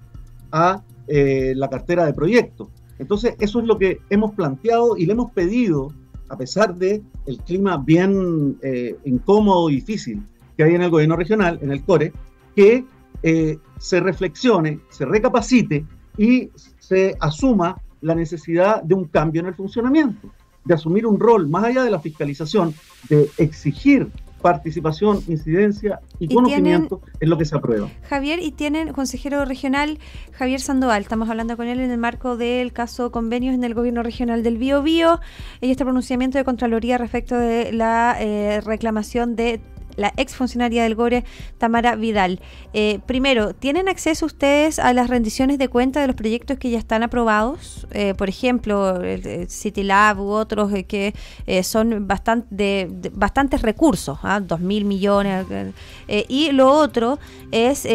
a 0.51 0.81
eh, 1.07 1.53
la 1.55 1.69
cartera 1.69 2.05
de 2.05 2.13
proyectos. 2.13 2.69
Entonces, 2.99 3.35
eso 3.39 3.59
es 3.59 3.65
lo 3.65 3.77
que 3.77 3.99
hemos 4.09 4.33
planteado 4.33 4.97
y 4.97 5.05
le 5.05 5.13
hemos 5.13 5.31
pedido, 5.31 5.89
a 6.29 6.37
pesar 6.37 6.75
de 6.75 7.03
el 7.25 7.37
clima 7.39 7.77
bien 7.77 8.57
incómodo 9.03 9.69
y 9.69 9.75
difícil 9.75 10.23
que 10.57 10.63
hay 10.63 10.75
en 10.75 10.81
el 10.81 10.89
gobierno 10.89 11.15
regional, 11.15 11.59
en 11.61 11.71
el 11.71 11.83
CORE, 11.83 12.13
que 12.55 12.85
eh, 13.23 13.57
se 13.79 13.99
reflexione, 13.99 14.79
se 14.89 15.05
recapacite 15.05 15.85
y 16.17 16.49
se 16.79 17.15
asuma 17.19 17.81
la 18.01 18.15
necesidad 18.15 18.83
de 18.83 18.93
un 18.93 19.05
cambio 19.05 19.41
en 19.41 19.47
el 19.47 19.55
funcionamiento, 19.55 20.29
de 20.63 20.73
asumir 20.73 21.05
un 21.07 21.19
rol 21.19 21.47
más 21.47 21.63
allá 21.63 21.83
de 21.83 21.91
la 21.91 21.99
fiscalización, 21.99 22.73
de 23.09 23.29
exigir 23.37 24.11
participación, 24.45 25.23
incidencia 25.27 25.99
y, 26.19 26.27
conocimiento 26.27 27.01
en 27.19 27.31
lo 27.31 27.37
que 27.39 27.45
se 27.45 27.55
aprueba. 27.55 27.89
Javier, 28.07 28.37
y 28.39 28.51
tienen 28.51 28.93
consejero 28.93 29.43
regional 29.43 29.97
Javier 30.33 30.61
Sandoval, 30.61 31.01
estamos 31.01 31.31
hablando 31.31 31.57
con 31.57 31.67
él 31.67 31.79
en 31.79 31.89
el 31.89 31.97
marco 31.97 32.37
del 32.37 32.71
caso 32.71 33.11
convenios 33.11 33.55
en 33.55 33.63
el 33.63 33.73
gobierno 33.73 34.03
regional 34.03 34.43
del 34.43 34.59
Bío 34.59 34.83
Bío 34.83 35.19
y 35.61 35.71
este 35.71 35.83
pronunciamiento 35.83 36.37
de 36.37 36.43
Contraloría 36.43 36.99
respecto 36.99 37.35
de 37.39 37.73
la 37.73 38.17
eh, 38.19 38.61
reclamación 38.61 39.35
de 39.35 39.61
la 39.95 40.13
exfuncionaria 40.17 40.83
del 40.83 40.95
GORE, 40.95 41.23
Tamara 41.57 41.95
Vidal. 41.95 42.39
Eh, 42.73 42.99
primero, 43.05 43.53
¿tienen 43.53 43.87
acceso 43.87 44.25
ustedes 44.25 44.79
a 44.79 44.93
las 44.93 45.09
rendiciones 45.09 45.57
de 45.57 45.67
cuenta 45.67 46.01
de 46.01 46.07
los 46.07 46.15
proyectos 46.15 46.57
que 46.57 46.69
ya 46.69 46.77
están 46.77 47.03
aprobados? 47.03 47.87
Eh, 47.91 48.13
por 48.15 48.29
ejemplo, 48.29 49.01
el, 49.01 49.49
City 49.49 49.83
Lab 49.83 50.19
u 50.19 50.29
otros 50.29 50.73
eh, 50.73 50.83
que 50.83 51.13
son 51.63 52.07
bastante, 52.07 52.89
bastantes 53.13 53.61
recursos, 53.61 54.19
¿ah? 54.23 54.39
dos 54.39 54.59
mil 54.59 54.85
millones. 54.85 55.45
y 56.07 56.51
lo 56.51 56.71
otro 56.71 57.19
es, 57.51 57.87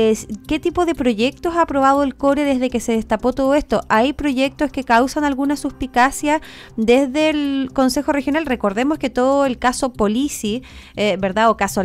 ¿qué 0.46 0.58
tipo 0.58 0.86
de 0.86 0.94
proyectos 0.94 1.54
ha 1.56 1.62
aprobado 1.62 2.02
el 2.02 2.14
CORE 2.14 2.44
desde 2.44 2.70
que 2.70 2.80
se 2.80 2.92
destapó 2.92 3.32
todo 3.32 3.54
esto? 3.54 3.82
¿Hay 3.88 4.12
proyectos 4.12 4.70
que 4.70 4.84
causan 4.84 5.24
alguna 5.24 5.56
suspicacia 5.56 6.40
desde 6.76 7.30
el 7.30 7.70
Consejo 7.72 8.12
Regional? 8.12 8.46
Recordemos 8.46 8.98
que 8.98 9.10
todo 9.10 9.46
el 9.46 9.58
caso 9.58 9.92
Polici, 9.92 10.62
¿verdad? 10.96 11.50
O 11.50 11.56
caso 11.56 11.80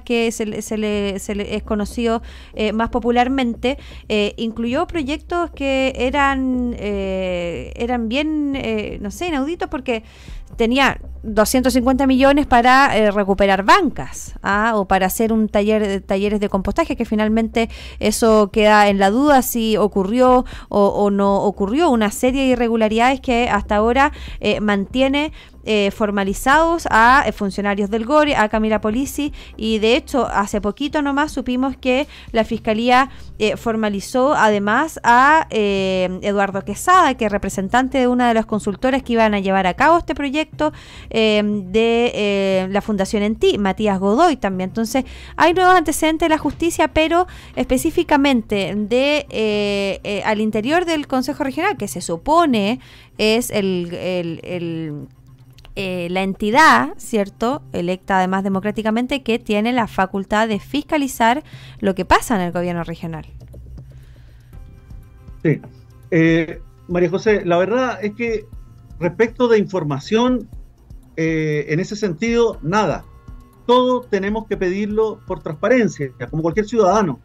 que 0.00 0.30
se, 0.32 0.46
le, 0.46 1.16
es 1.16 1.62
conocido 1.62 2.22
eh, 2.54 2.72
más 2.72 2.90
popularmente, 2.90 3.78
eh, 4.08 4.34
incluyó 4.36 4.86
proyectos 4.86 5.50
que 5.50 5.92
eran, 5.96 6.74
eh, 6.78 7.72
eran 7.76 8.08
bien, 8.08 8.52
no 9.00 9.10
sé, 9.10 9.28
inauditos 9.28 9.68
porque 9.68 10.02
tenía 10.56 11.00
250 11.22 12.06
millones 12.06 12.46
para 12.46 13.10
recuperar 13.10 13.62
bancas 13.62 14.34
¿ah? 14.42 14.72
o 14.76 14.86
para 14.86 15.06
hacer 15.06 15.34
un 15.34 15.48
taller 15.48 15.86
de 15.86 16.00
talleres 16.00 16.40
de 16.40 16.48
compostaje 16.48 16.96
que 16.96 17.04
finalmente 17.04 17.68
eso 17.98 18.50
queda 18.50 18.88
en 18.88 18.98
la 18.98 19.10
duda 19.10 19.42
si 19.42 19.76
ocurrió 19.76 20.46
o, 20.70 21.10
no 21.10 21.42
ocurrió 21.42 21.90
una 21.90 22.10
serie 22.10 22.42
de 22.42 22.48
irregularidades 22.48 23.20
que 23.20 23.50
hasta 23.50 23.76
ahora 23.76 24.12
mantiene 24.62 25.32
eh, 25.62 25.90
formalizados 25.90 26.88
a 26.90 27.22
eh, 27.26 27.32
funcionarios 27.32 27.90
del 27.90 28.06
GORE, 28.06 28.34
a 28.34 28.48
Camila 28.48 28.80
Polisi, 28.80 29.34
y 29.58 29.78
de 29.78 29.94
hecho 29.94 30.26
hace 30.26 30.58
poquito 30.62 31.02
nomás 31.02 31.32
supimos 31.32 31.76
que 31.76 32.08
la 32.32 32.44
Fiscalía 32.44 33.10
eh, 33.38 33.58
formalizó 33.58 34.32
además 34.32 34.98
a 35.04 35.46
Eduardo 35.50 36.62
Quesada, 36.62 37.14
que 37.14 37.26
es 37.26 37.32
representante 37.32 37.98
de 37.98 38.06
una 38.06 38.28
de 38.28 38.34
las 38.34 38.46
consultoras 38.46 39.02
que 39.02 39.12
iban 39.12 39.34
a 39.34 39.40
llevar 39.40 39.66
a 39.66 39.74
cabo 39.74 39.98
este 39.98 40.14
proyecto 40.14 40.39
de 41.10 42.68
la 42.70 42.80
Fundación 42.80 43.22
en 43.22 43.36
ti, 43.36 43.58
Matías 43.58 43.98
Godoy 43.98 44.36
también. 44.36 44.70
Entonces, 44.70 45.04
hay 45.36 45.54
nuevos 45.54 45.74
antecedentes 45.74 46.28
de 46.28 46.34
la 46.34 46.38
justicia, 46.38 46.88
pero 46.88 47.26
específicamente 47.56 48.74
de 48.76 50.22
al 50.24 50.40
interior 50.40 50.84
del 50.84 51.06
Consejo 51.06 51.44
Regional, 51.44 51.76
que 51.76 51.88
se 51.88 52.00
supone 52.00 52.80
es 53.18 53.50
el, 53.50 53.92
el 53.92 55.08
eh, 55.76 56.08
la 56.10 56.22
entidad, 56.22 56.90
¿cierto? 56.98 57.62
Electa 57.72 58.18
además 58.18 58.42
democráticamente, 58.42 59.22
que 59.22 59.38
tiene 59.38 59.72
la 59.72 59.86
facultad 59.86 60.48
de 60.48 60.58
fiscalizar 60.58 61.44
lo 61.78 61.94
que 61.94 62.04
pasa 62.04 62.34
en 62.34 62.42
el 62.42 62.52
gobierno 62.52 62.82
regional. 62.82 63.24
Sí. 65.42 65.60
Eh, 66.10 66.60
María 66.88 67.08
José, 67.08 67.44
la 67.46 67.56
verdad 67.56 67.98
es 68.02 68.14
que 68.14 68.46
respecto 69.00 69.48
de 69.48 69.58
información, 69.58 70.48
eh, 71.16 71.66
en 71.68 71.80
ese 71.80 71.96
sentido, 71.96 72.58
nada. 72.62 73.04
Todo 73.66 74.02
tenemos 74.02 74.46
que 74.46 74.56
pedirlo 74.56 75.20
por 75.26 75.42
transparencia, 75.42 76.10
como 76.30 76.42
cualquier 76.42 76.66
ciudadano. 76.66 77.20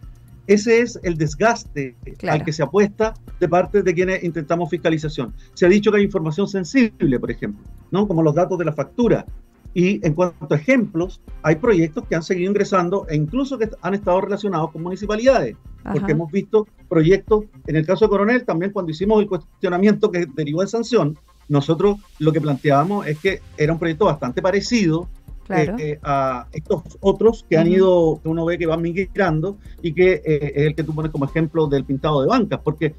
Ese 0.47 0.81
es 0.81 0.99
el 1.03 1.17
desgaste 1.17 1.95
al 2.27 2.43
que 2.43 2.53
se 2.53 2.61
apuesta 2.61 3.15
de 3.39 3.49
parte 3.49 3.81
de 3.81 3.93
quienes 3.93 4.23
intentamos 4.23 4.69
fiscalización. 4.69 5.33
Se 5.55 5.65
ha 5.65 5.69
dicho 5.69 5.91
que 5.91 5.97
hay 5.97 6.03
información 6.03 6.47
sensible, 6.47 7.19
por 7.19 7.31
ejemplo, 7.31 7.63
¿no? 7.91 8.07
como 8.07 8.21
los 8.21 8.35
datos 8.35 8.57
de 8.59 8.65
la 8.65 8.73
factura. 8.73 9.25
Y 9.73 10.05
en 10.05 10.13
cuanto 10.13 10.53
a 10.53 10.57
ejemplos, 10.57 11.19
hay 11.41 11.55
proyectos 11.55 12.05
que 12.07 12.15
han 12.15 12.23
seguido 12.23 12.51
ingresando 12.51 13.05
e 13.09 13.15
incluso 13.15 13.57
que 13.57 13.69
han 13.81 13.93
estado 13.93 14.21
relacionados 14.21 14.71
con 14.71 14.83
municipalidades, 14.83 15.57
porque 15.91 16.13
hemos 16.13 16.31
visto 16.31 16.65
proyectos, 16.87 17.45
en 17.67 17.75
el 17.75 17.85
caso 17.85 18.05
de 18.05 18.09
Coronel, 18.09 18.45
también 18.45 18.71
cuando 18.71 18.91
hicimos 18.91 19.19
el 19.19 19.27
cuestionamiento 19.27 20.11
que 20.11 20.27
derivó 20.33 20.61
en 20.61 20.69
sanción, 20.69 21.17
nosotros 21.47 21.97
lo 22.19 22.31
que 22.31 22.41
planteábamos 22.41 23.07
es 23.07 23.19
que 23.19 23.41
era 23.57 23.73
un 23.73 23.79
proyecto 23.79 24.05
bastante 24.05 24.41
parecido 24.41 25.07
eh, 25.49 25.71
eh, 25.77 25.99
a 26.01 26.47
estos 26.51 26.81
otros 27.01 27.45
que 27.47 27.55
han 27.55 27.67
ido, 27.67 28.19
que 28.21 28.29
uno 28.29 28.45
ve 28.45 28.57
que 28.57 28.65
van 28.65 28.81
migrando 28.81 29.57
y 29.79 29.93
que 29.93 30.13
eh, 30.25 30.53
es 30.55 30.65
el 30.65 30.75
que 30.75 30.83
tú 30.83 30.95
pones 30.95 31.11
como 31.11 31.25
ejemplo 31.25 31.67
del 31.67 31.85
pintado 31.85 32.21
de 32.21 32.27
bancas, 32.27 32.59
porque 32.63 32.95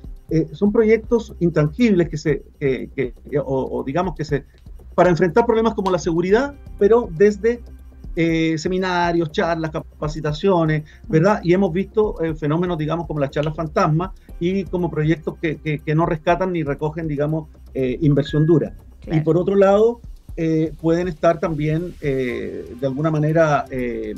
son 0.52 0.72
proyectos 0.72 1.34
intangibles 1.38 2.08
que 2.08 2.16
se, 2.16 2.42
o, 3.44 3.84
digamos 3.84 4.14
que 4.16 4.24
se, 4.24 4.44
para 4.94 5.10
enfrentar 5.10 5.46
problemas 5.46 5.74
como 5.74 5.90
la 5.90 5.98
seguridad, 5.98 6.54
pero 6.78 7.08
desde 7.10 7.60
seminarios, 8.58 9.30
charlas, 9.30 9.70
capacitaciones, 9.70 10.84
¿verdad? 11.06 11.40
Y 11.44 11.52
hemos 11.52 11.72
visto 11.72 12.16
fenómenos, 12.38 12.78
digamos, 12.78 13.06
como 13.06 13.20
las 13.20 13.30
charlas 13.30 13.54
fantasma 13.54 14.12
y 14.40 14.64
como 14.64 14.90
proyectos 14.90 15.36
que, 15.40 15.58
que, 15.58 15.94
no 15.94 16.06
rescatan 16.06 16.52
ni 16.52 16.64
recogen, 16.64 17.06
digamos, 17.06 17.48
inversión 18.00 18.46
dura. 18.46 18.74
Y 19.10 19.20
por 19.20 19.36
otro 19.36 19.54
lado, 19.54 20.00
eh, 20.38 20.74
pueden 20.82 21.08
estar 21.08 21.40
también 21.40 21.94
eh, 22.02 22.74
de 22.78 22.86
alguna 22.86 23.10
manera 23.10 23.64
eh, 23.70 24.14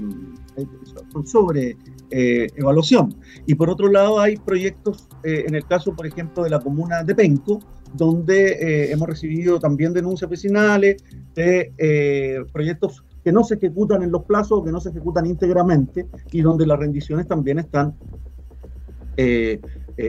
sobre 1.24 1.76
evaluación. 2.10 3.14
Y 3.46 3.54
por 3.54 3.70
otro 3.70 3.88
lado 3.88 4.18
hay 4.18 4.36
proyectos, 4.36 5.06
en 5.22 5.54
el 5.54 5.64
caso 5.66 5.94
por 5.94 6.06
ejemplo 6.06 6.42
de 6.42 6.50
la 6.50 6.58
comuna 6.58 7.04
de 7.04 7.14
Penco, 7.14 7.60
donde 7.94 8.90
hemos 8.90 9.08
recibido 9.08 9.60
también 9.60 9.92
denuncias 9.92 10.28
vecinales 10.28 11.04
de 11.34 12.46
proyectos 12.50 13.04
que 13.22 13.30
no 13.30 13.44
se 13.44 13.56
ejecutan 13.56 14.02
en 14.02 14.10
los 14.10 14.24
plazos, 14.24 14.64
que 14.64 14.72
no 14.72 14.80
se 14.80 14.88
ejecutan 14.88 15.26
íntegramente 15.26 16.06
y 16.32 16.40
donde 16.40 16.66
las 16.66 16.78
rendiciones 16.78 17.28
también 17.28 17.58
están 17.58 17.94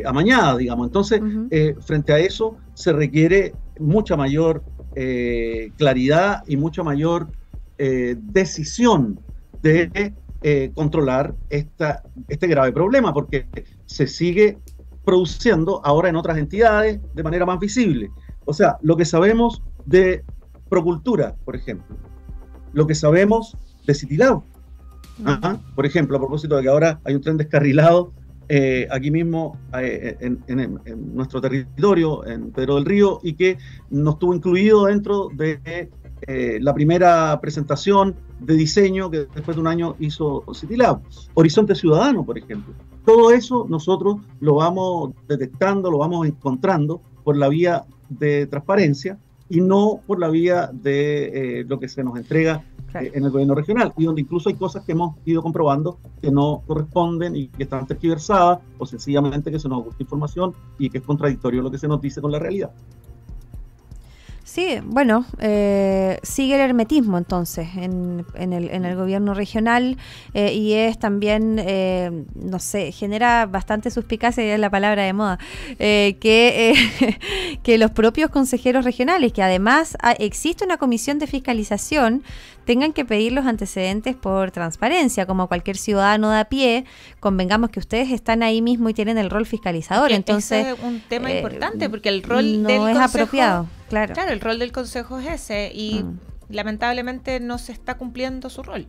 amañadas, 0.05 0.57
digamos. 0.57 0.87
Entonces, 0.87 1.21
frente 1.81 2.13
a 2.13 2.19
eso 2.19 2.57
se 2.73 2.93
requiere 2.93 3.53
mucha 3.79 4.15
mayor 4.15 4.63
eh, 4.95 5.71
claridad 5.77 6.43
y 6.47 6.57
mucha 6.57 6.83
mayor 6.83 7.27
eh, 7.77 8.15
decisión 8.19 9.19
de 9.61 10.13
eh, 10.41 10.71
controlar 10.73 11.35
esta, 11.49 12.03
este 12.27 12.47
grave 12.47 12.71
problema, 12.71 13.13
porque 13.13 13.47
se 13.85 14.07
sigue 14.07 14.57
produciendo 15.05 15.81
ahora 15.85 16.09
en 16.09 16.15
otras 16.15 16.37
entidades 16.37 16.99
de 17.13 17.23
manera 17.23 17.45
más 17.45 17.59
visible. 17.59 18.09
O 18.45 18.53
sea, 18.53 18.77
lo 18.81 18.97
que 18.97 19.05
sabemos 19.05 19.61
de 19.85 20.23
Procultura, 20.69 21.35
por 21.45 21.55
ejemplo, 21.55 21.97
lo 22.73 22.85
que 22.85 22.93
sabemos 22.93 23.57
de 23.87 23.93
Citilab, 23.95 24.41
por 25.75 25.85
ejemplo, 25.85 26.17
a 26.17 26.19
propósito 26.19 26.55
de 26.55 26.63
que 26.63 26.69
ahora 26.69 26.99
hay 27.03 27.15
un 27.15 27.21
tren 27.21 27.37
descarrilado 27.37 28.13
eh, 28.51 28.87
aquí 28.89 29.11
mismo 29.11 29.59
eh, 29.79 30.17
en, 30.19 30.79
nuestro 31.13 31.39
territorio, 31.39 32.25
en 32.25 32.51
Pedro 32.51 32.75
del 32.75 32.85
Río, 32.85 33.19
y 33.21 33.33
que 33.33 33.59
no 33.91 34.11
estuvo 34.11 34.33
incluido 34.33 34.85
dentro 34.85 35.29
de 35.31 35.91
eh, 36.23 36.57
la 36.59 36.73
primera 36.73 37.39
presentación 37.39 38.15
de 38.39 38.55
diseño 38.55 39.11
que 39.11 39.27
después 39.35 39.55
de 39.55 39.61
un 39.61 39.67
año 39.67 39.95
hizo 39.99 40.43
CityLab. 40.51 40.99
Horizonte 41.35 41.75
Ciudadano, 41.75 42.25
por 42.25 42.39
ejemplo. 42.39 42.73
Todo 43.05 43.31
eso 43.31 43.67
nosotros 43.69 44.17
lo 44.39 44.55
vamos 44.55 45.11
detectando, 45.27 45.91
lo 45.91 45.99
vamos 45.99 46.27
encontrando 46.27 47.03
por 47.23 47.37
la 47.37 47.49
vía 47.49 47.85
de 48.09 48.47
transparencia 48.47 49.19
y 49.47 49.61
no 49.61 50.01
por 50.07 50.19
la 50.19 50.29
vía 50.29 50.71
de 50.73 51.65
lo 51.67 51.79
que 51.79 51.87
se 51.87 52.03
nos 52.03 52.17
entrega 52.17 52.63
eh, 52.95 53.11
en 53.13 53.23
el 53.23 53.31
gobierno 53.31 53.55
regional, 53.55 53.93
y 53.97 54.05
donde 54.05 54.21
incluso 54.21 54.49
hay 54.49 54.55
cosas 54.55 54.83
que 54.83 54.93
hemos 54.93 55.15
ido 55.25 55.41
comprobando 55.41 55.99
que 56.21 56.31
no 56.31 56.63
corresponden 56.65 57.35
y 57.35 57.47
que 57.47 57.63
están 57.63 57.85
tergiversadas 57.85 58.59
o 58.77 58.85
sencillamente 58.85 59.51
que 59.51 59.59
se 59.59 59.69
nos 59.69 59.83
gusta 59.83 60.03
información 60.03 60.53
y 60.77 60.89
que 60.89 60.99
es 60.99 61.03
contradictorio 61.03 61.61
lo 61.61 61.71
que 61.71 61.77
se 61.77 61.87
nos 61.87 62.01
dice 62.01 62.21
con 62.21 62.31
la 62.31 62.39
realidad. 62.39 62.71
Sí, 64.51 64.79
bueno, 64.83 65.27
eh, 65.37 66.17
sigue 66.23 66.55
el 66.55 66.61
hermetismo 66.61 67.19
entonces 67.19 67.67
en, 67.75 68.25
en, 68.33 68.51
el, 68.51 68.71
en 68.71 68.83
el, 68.83 68.95
gobierno 68.95 69.35
regional 69.35 69.95
eh, 70.33 70.55
y 70.55 70.73
es 70.73 70.97
también, 70.97 71.61
eh, 71.63 72.25
no 72.33 72.57
sé, 72.57 72.91
genera 72.91 73.45
bastante 73.45 73.91
suspicacia, 73.91 74.43
es 74.43 74.59
la 74.59 74.71
palabra 74.71 75.03
de 75.03 75.13
moda, 75.13 75.37
que, 75.77 76.73
que 77.63 77.77
los 77.77 77.91
propios 77.91 78.31
consejeros 78.31 78.85
regionales, 78.85 79.33
que 79.33 79.43
además 79.43 79.95
existe 80.17 80.65
una 80.65 80.77
comisión 80.77 81.19
de 81.19 81.27
fiscalización, 81.27 82.23
tengan 82.65 82.91
que 82.91 83.05
pedir 83.05 83.33
los 83.33 83.45
antecedentes 83.45 84.15
por 84.15 84.49
transparencia, 84.49 85.27
como 85.27 85.47
cualquier 85.47 85.77
ciudadano 85.77 86.31
de 86.31 86.39
a 86.39 86.45
pie, 86.45 86.85
convengamos 87.19 87.69
que 87.69 87.79
ustedes 87.79 88.09
están 88.09 88.41
ahí 88.41 88.63
mismo 88.63 88.89
y 88.89 88.95
tienen 88.95 89.19
el 89.19 89.29
rol 89.29 89.45
fiscalizador. 89.45 90.11
Entonces, 90.11 90.65
es 90.65 90.83
un 90.83 91.01
tema 91.01 91.31
importante 91.31 91.87
porque 91.87 92.09
el 92.09 92.23
rol 92.23 92.63
no 92.63 92.87
es 92.87 92.97
apropiado 92.97 93.67
Claro. 93.89 94.13
el 94.29 94.39
rol 94.39 94.59
del 94.59 94.71
Consejo 94.71 95.19
es 95.19 95.27
ese 95.27 95.71
y 95.73 96.03
mm. 96.03 96.19
lamentablemente 96.49 97.39
no 97.39 97.57
se 97.57 97.71
está 97.71 97.97
cumpliendo 97.97 98.49
su 98.49 98.63
rol. 98.63 98.87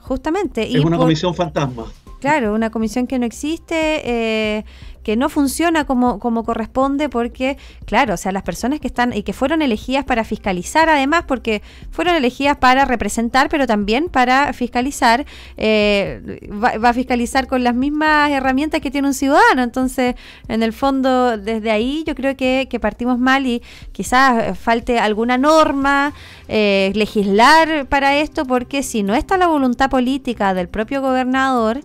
Justamente. 0.00 0.76
Es 0.76 0.84
una 0.84 0.98
comisión 0.98 1.34
fantasma. 1.34 1.86
Claro, 2.20 2.54
una 2.54 2.70
comisión 2.70 3.06
que 3.06 3.18
no 3.18 3.26
existe. 3.26 4.02
Eh, 4.04 4.64
que 5.02 5.16
no 5.16 5.28
funciona 5.28 5.84
como, 5.84 6.18
corresponde 6.44 7.08
porque, 7.08 7.56
claro, 7.84 8.14
o 8.14 8.16
sea, 8.16 8.32
las 8.32 8.42
personas 8.42 8.80
que 8.80 8.86
están 8.86 9.12
y 9.12 9.22
que 9.22 9.32
fueron 9.32 9.62
elegidas 9.62 10.04
para 10.04 10.24
fiscalizar, 10.24 10.88
además, 10.88 11.24
porque 11.26 11.62
fueron 11.90 12.14
elegidas 12.14 12.56
para 12.56 12.84
representar, 12.84 13.48
pero 13.48 13.66
también 13.66 14.08
para 14.08 14.52
fiscalizar, 14.52 15.26
eh, 15.56 16.40
va, 16.52 16.88
a 16.88 16.92
fiscalizar 16.92 17.46
con 17.46 17.64
las 17.64 17.74
mismas 17.74 18.30
herramientas 18.30 18.80
que 18.80 18.90
tiene 18.90 19.08
un 19.08 19.14
ciudadano. 19.14 19.62
Entonces, 19.62 20.14
en 20.48 20.62
el 20.62 20.72
fondo, 20.72 21.36
desde 21.36 21.70
ahí 21.70 22.04
yo 22.06 22.14
creo 22.14 22.36
que, 22.36 22.68
que 22.70 22.80
partimos 22.80 23.18
mal 23.18 23.46
y 23.46 23.62
quizás 23.92 24.58
falte 24.58 24.98
alguna 24.98 25.38
norma, 25.38 26.12
eh, 26.48 26.92
legislar 26.94 27.86
para 27.86 28.16
esto, 28.16 28.44
porque 28.44 28.82
si 28.82 29.02
no 29.02 29.14
está 29.14 29.36
la 29.36 29.46
voluntad 29.46 29.90
política 29.90 30.54
del 30.54 30.68
propio 30.68 31.00
gobernador, 31.00 31.80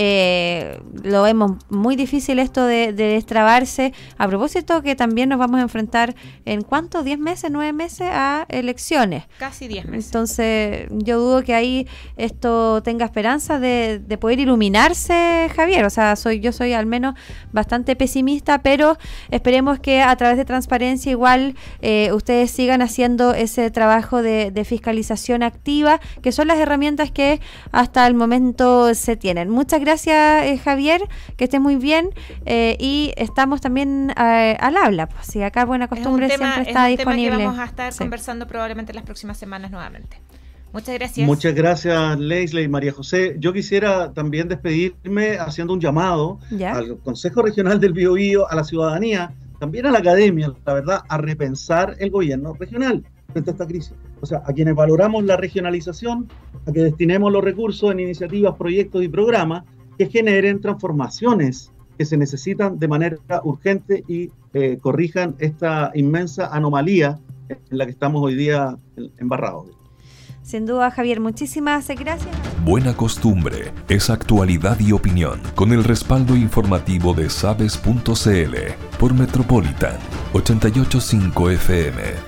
eh, 0.00 0.80
lo 1.02 1.22
vemos 1.22 1.56
muy 1.70 1.96
difícil 1.96 2.38
esto 2.38 2.64
de, 2.64 2.92
destrabarse. 2.92 3.92
A 4.16 4.28
propósito 4.28 4.80
que 4.80 4.94
también 4.94 5.28
nos 5.28 5.40
vamos 5.40 5.58
a 5.58 5.62
enfrentar 5.62 6.14
en 6.44 6.62
cuánto, 6.62 7.02
10 7.02 7.18
meses, 7.18 7.50
9 7.50 7.72
meses 7.72 8.06
a 8.08 8.46
elecciones. 8.48 9.24
Casi 9.40 9.66
10 9.66 9.86
meses. 9.86 10.06
Entonces 10.06 10.86
yo 10.90 11.18
dudo 11.18 11.42
que 11.42 11.52
ahí 11.52 11.88
esto 12.16 12.80
tenga 12.84 13.06
esperanza 13.06 13.58
de, 13.58 14.00
poder 14.20 14.38
iluminarse, 14.38 15.50
Javier. 15.56 15.84
O 15.84 15.90
sea, 15.90 16.14
soy 16.14 16.38
yo 16.38 16.52
soy 16.52 16.74
al 16.74 16.86
menos 16.86 17.16
bastante 17.50 17.96
pesimista, 17.96 18.62
pero 18.62 18.98
esperemos 19.32 19.80
que 19.80 20.00
a 20.00 20.14
través 20.14 20.36
de 20.36 20.44
transparencia 20.44 21.10
igual 21.10 21.56
eh, 21.82 22.12
ustedes 22.12 22.52
sigan 22.52 22.82
haciendo 22.82 23.34
ese 23.34 23.68
trabajo 23.72 24.22
de, 24.22 24.52
de 24.52 24.64
fiscalización 24.64 25.42
activa, 25.42 25.98
que 26.22 26.30
son 26.30 26.46
las 26.46 26.58
herramientas 26.58 27.10
que 27.10 27.40
hasta 27.72 28.06
el 28.06 28.14
momento 28.14 28.94
se 28.94 29.16
tienen. 29.16 29.50
Muchas 29.50 29.80
gracias, 29.80 29.87
eh, 29.88 30.58
Javier, 30.58 31.02
que 31.36 31.44
estés 31.44 31.60
muy 31.60 31.76
bien. 31.76 32.10
Eh, 32.46 32.76
y 32.78 33.12
estamos 33.16 33.60
también 33.60 34.12
eh, 34.18 34.56
al 34.60 34.76
habla. 34.76 35.08
Pues, 35.08 35.26
si 35.26 35.42
acá 35.42 35.64
Buena 35.64 35.88
Costumbre 35.88 36.28
siempre 36.28 36.62
está 36.62 36.88
es 36.88 36.92
un 36.92 36.96
disponible. 36.96 37.30
Tema 37.30 37.38
que 37.38 37.44
vamos 37.44 37.60
a 37.60 37.64
estar 37.64 37.94
conversando 37.96 38.46
probablemente 38.46 38.92
las 38.92 39.04
próximas 39.04 39.38
semanas 39.38 39.70
nuevamente. 39.70 40.18
Muchas 40.72 40.94
gracias. 40.94 41.26
Muchas 41.26 41.54
gracias, 41.54 42.18
Leslie 42.18 42.62
y 42.62 42.68
María 42.68 42.92
José. 42.92 43.36
Yo 43.38 43.52
quisiera 43.52 44.12
también 44.12 44.48
despedirme 44.48 45.38
haciendo 45.38 45.72
un 45.72 45.80
llamado 45.80 46.38
al 46.72 46.98
Consejo 46.98 47.42
Regional 47.42 47.80
del 47.80 47.94
Biobío, 47.94 48.50
a 48.50 48.54
la 48.54 48.64
ciudadanía, 48.64 49.32
también 49.58 49.86
a 49.86 49.90
la 49.90 49.98
academia, 49.98 50.52
la 50.66 50.74
verdad, 50.74 51.00
a 51.08 51.18
repensar 51.18 51.96
el 51.98 52.10
gobierno 52.10 52.52
regional 52.54 53.02
frente 53.32 53.50
a 53.50 53.52
esta 53.52 53.66
crisis. 53.66 53.94
O 54.20 54.26
sea, 54.26 54.42
a 54.44 54.52
quienes 54.52 54.74
valoramos 54.74 55.24
la 55.24 55.36
regionalización, 55.36 56.28
a 56.66 56.72
que 56.72 56.80
destinemos 56.80 57.32
los 57.32 57.42
recursos 57.42 57.90
en 57.90 58.00
iniciativas, 58.00 58.54
proyectos 58.56 59.02
y 59.02 59.08
programas 59.08 59.64
que 59.98 60.06
generen 60.06 60.60
transformaciones 60.60 61.72
que 61.98 62.04
se 62.04 62.16
necesitan 62.16 62.78
de 62.78 62.88
manera 62.88 63.18
urgente 63.42 64.04
y 64.06 64.30
eh, 64.54 64.78
corrijan 64.80 65.34
esta 65.40 65.90
inmensa 65.94 66.46
anomalía 66.46 67.18
en 67.48 67.58
la 67.78 67.84
que 67.84 67.90
estamos 67.90 68.22
hoy 68.22 68.36
día 68.36 68.78
embarrados. 69.18 69.66
Sin 70.42 70.64
duda, 70.64 70.90
Javier, 70.90 71.20
muchísimas 71.20 71.88
gracias. 71.88 72.34
Buena 72.64 72.96
costumbre 72.96 73.72
es 73.88 74.08
actualidad 74.08 74.78
y 74.80 74.92
opinión 74.92 75.40
con 75.54 75.72
el 75.72 75.84
respaldo 75.84 76.36
informativo 76.36 77.12
de 77.12 77.28
sabes.cl 77.28 78.56
por 78.98 79.12
Metropolitan 79.12 79.98
885 80.32 81.50
FM 81.50 82.27